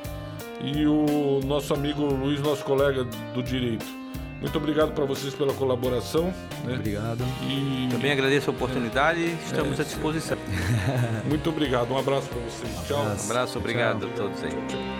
e 0.61 0.87
o 0.87 1.41
nosso 1.47 1.73
amigo 1.73 2.03
Luiz, 2.03 2.41
nosso 2.41 2.65
colega 2.65 3.05
do 3.33 3.43
direito. 3.43 4.06
Muito 4.41 4.59
obrigado 4.59 4.93
para 4.93 5.05
vocês 5.05 5.35
pela 5.35 5.53
colaboração. 5.55 6.27
Né? 6.65 6.75
Obrigado. 6.75 7.25
E... 7.43 7.89
Também 7.91 8.13
agradeço 8.13 8.51
a 8.51 8.53
oportunidade 8.53 9.21
e 9.21 9.33
estamos 9.45 9.79
é, 9.79 9.83
à 9.83 9.85
disposição. 9.85 10.37
Muito 11.27 11.49
obrigado. 11.49 11.91
Um 11.91 11.99
abraço 11.99 12.29
para 12.29 12.41
vocês. 12.41 12.87
Tchau. 12.87 13.03
Um 13.03 13.13
abraço, 13.13 13.59
obrigado 13.59 14.01
Tchau. 14.01 14.11
a 14.11 14.13
todos 14.13 14.45
aí. 14.45 14.97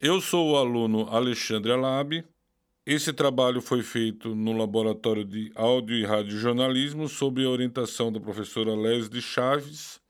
Eu 0.00 0.20
sou 0.20 0.52
o 0.52 0.56
aluno 0.56 1.08
Alexandre 1.10 1.72
Alabi. 1.72 2.24
Esse 2.84 3.12
trabalho 3.12 3.60
foi 3.60 3.82
feito 3.82 4.34
no 4.34 4.52
Laboratório 4.52 5.24
de 5.24 5.52
Áudio 5.54 5.96
e 5.96 6.04
Rádio 6.04 6.38
Jornalismo 6.38 7.08
sob 7.08 7.44
a 7.44 7.48
orientação 7.48 8.10
da 8.10 8.18
professora 8.18 8.74
Leslie 8.74 9.20
Chaves, 9.20 10.00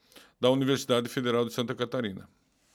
da 0.41 0.51
Universidade 0.51 1.09
Federal 1.09 1.45
de 1.45 1.53
Santa 1.53 1.75
Catarina. 1.75 2.29